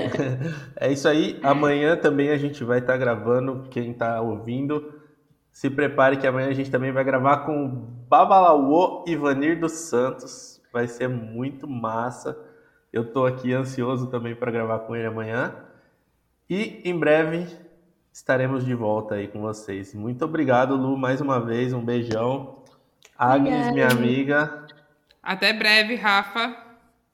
[0.80, 1.38] é isso aí.
[1.42, 3.68] Amanhã também a gente vai estar tá gravando.
[3.68, 4.94] Quem está ouvindo,
[5.52, 7.68] se prepare que amanhã a gente também vai gravar com o
[8.08, 10.58] Babalauô Ivanir dos Santos.
[10.72, 12.34] Vai ser muito massa.
[12.90, 15.54] Eu estou aqui ansioso também para gravar com ele amanhã.
[16.48, 17.46] E em breve
[18.10, 19.92] estaremos de volta aí com vocês.
[19.92, 21.74] Muito obrigado, Lu, mais uma vez.
[21.74, 22.62] Um beijão.
[23.18, 24.66] Agnes, minha amiga.
[25.22, 26.61] Até breve, Rafa.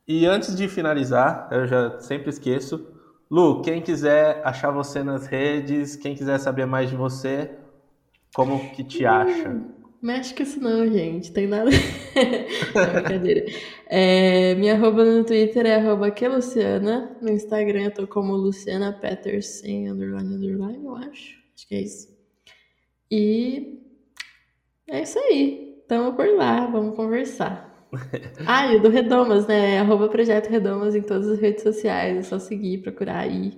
[0.09, 2.87] E antes de finalizar, eu já sempre esqueço.
[3.31, 7.51] Lu, quem quiser achar você nas redes, quem quiser saber mais de você,
[8.35, 9.61] como que te acha?
[10.01, 11.31] Mexe com isso não, gente.
[11.31, 11.69] Tem nada.
[11.71, 13.45] não, brincadeira.
[13.87, 17.15] É, minha arroba no Twitter é arroba Luciana.
[17.21, 21.37] No Instagram eu tô como Luciana Peterson, underline, underline, eu acho.
[21.55, 22.09] Acho que é isso.
[23.11, 23.79] E
[24.89, 25.83] é isso aí.
[25.87, 27.68] Tamo por lá, vamos conversar.
[28.47, 29.81] ah, e o do Redomas, né?
[29.81, 32.17] Arroba Projeto Redomas em todas as redes sociais.
[32.19, 33.57] É só seguir, procurar aí.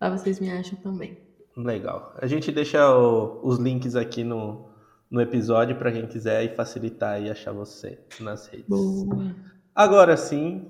[0.00, 1.18] Lá vocês me acham também.
[1.56, 2.14] Legal.
[2.18, 4.68] A gente deixa o, os links aqui no,
[5.10, 8.66] no episódio para quem quiser e facilitar e achar você nas redes.
[8.68, 9.34] Boa.
[9.74, 10.66] Agora sim,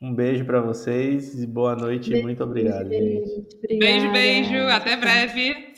[0.00, 2.10] um beijo para vocês e boa noite.
[2.10, 3.48] Beijo, Muito obrigado, gente.
[3.78, 4.56] Beijo, beijo.
[4.68, 5.73] Até breve.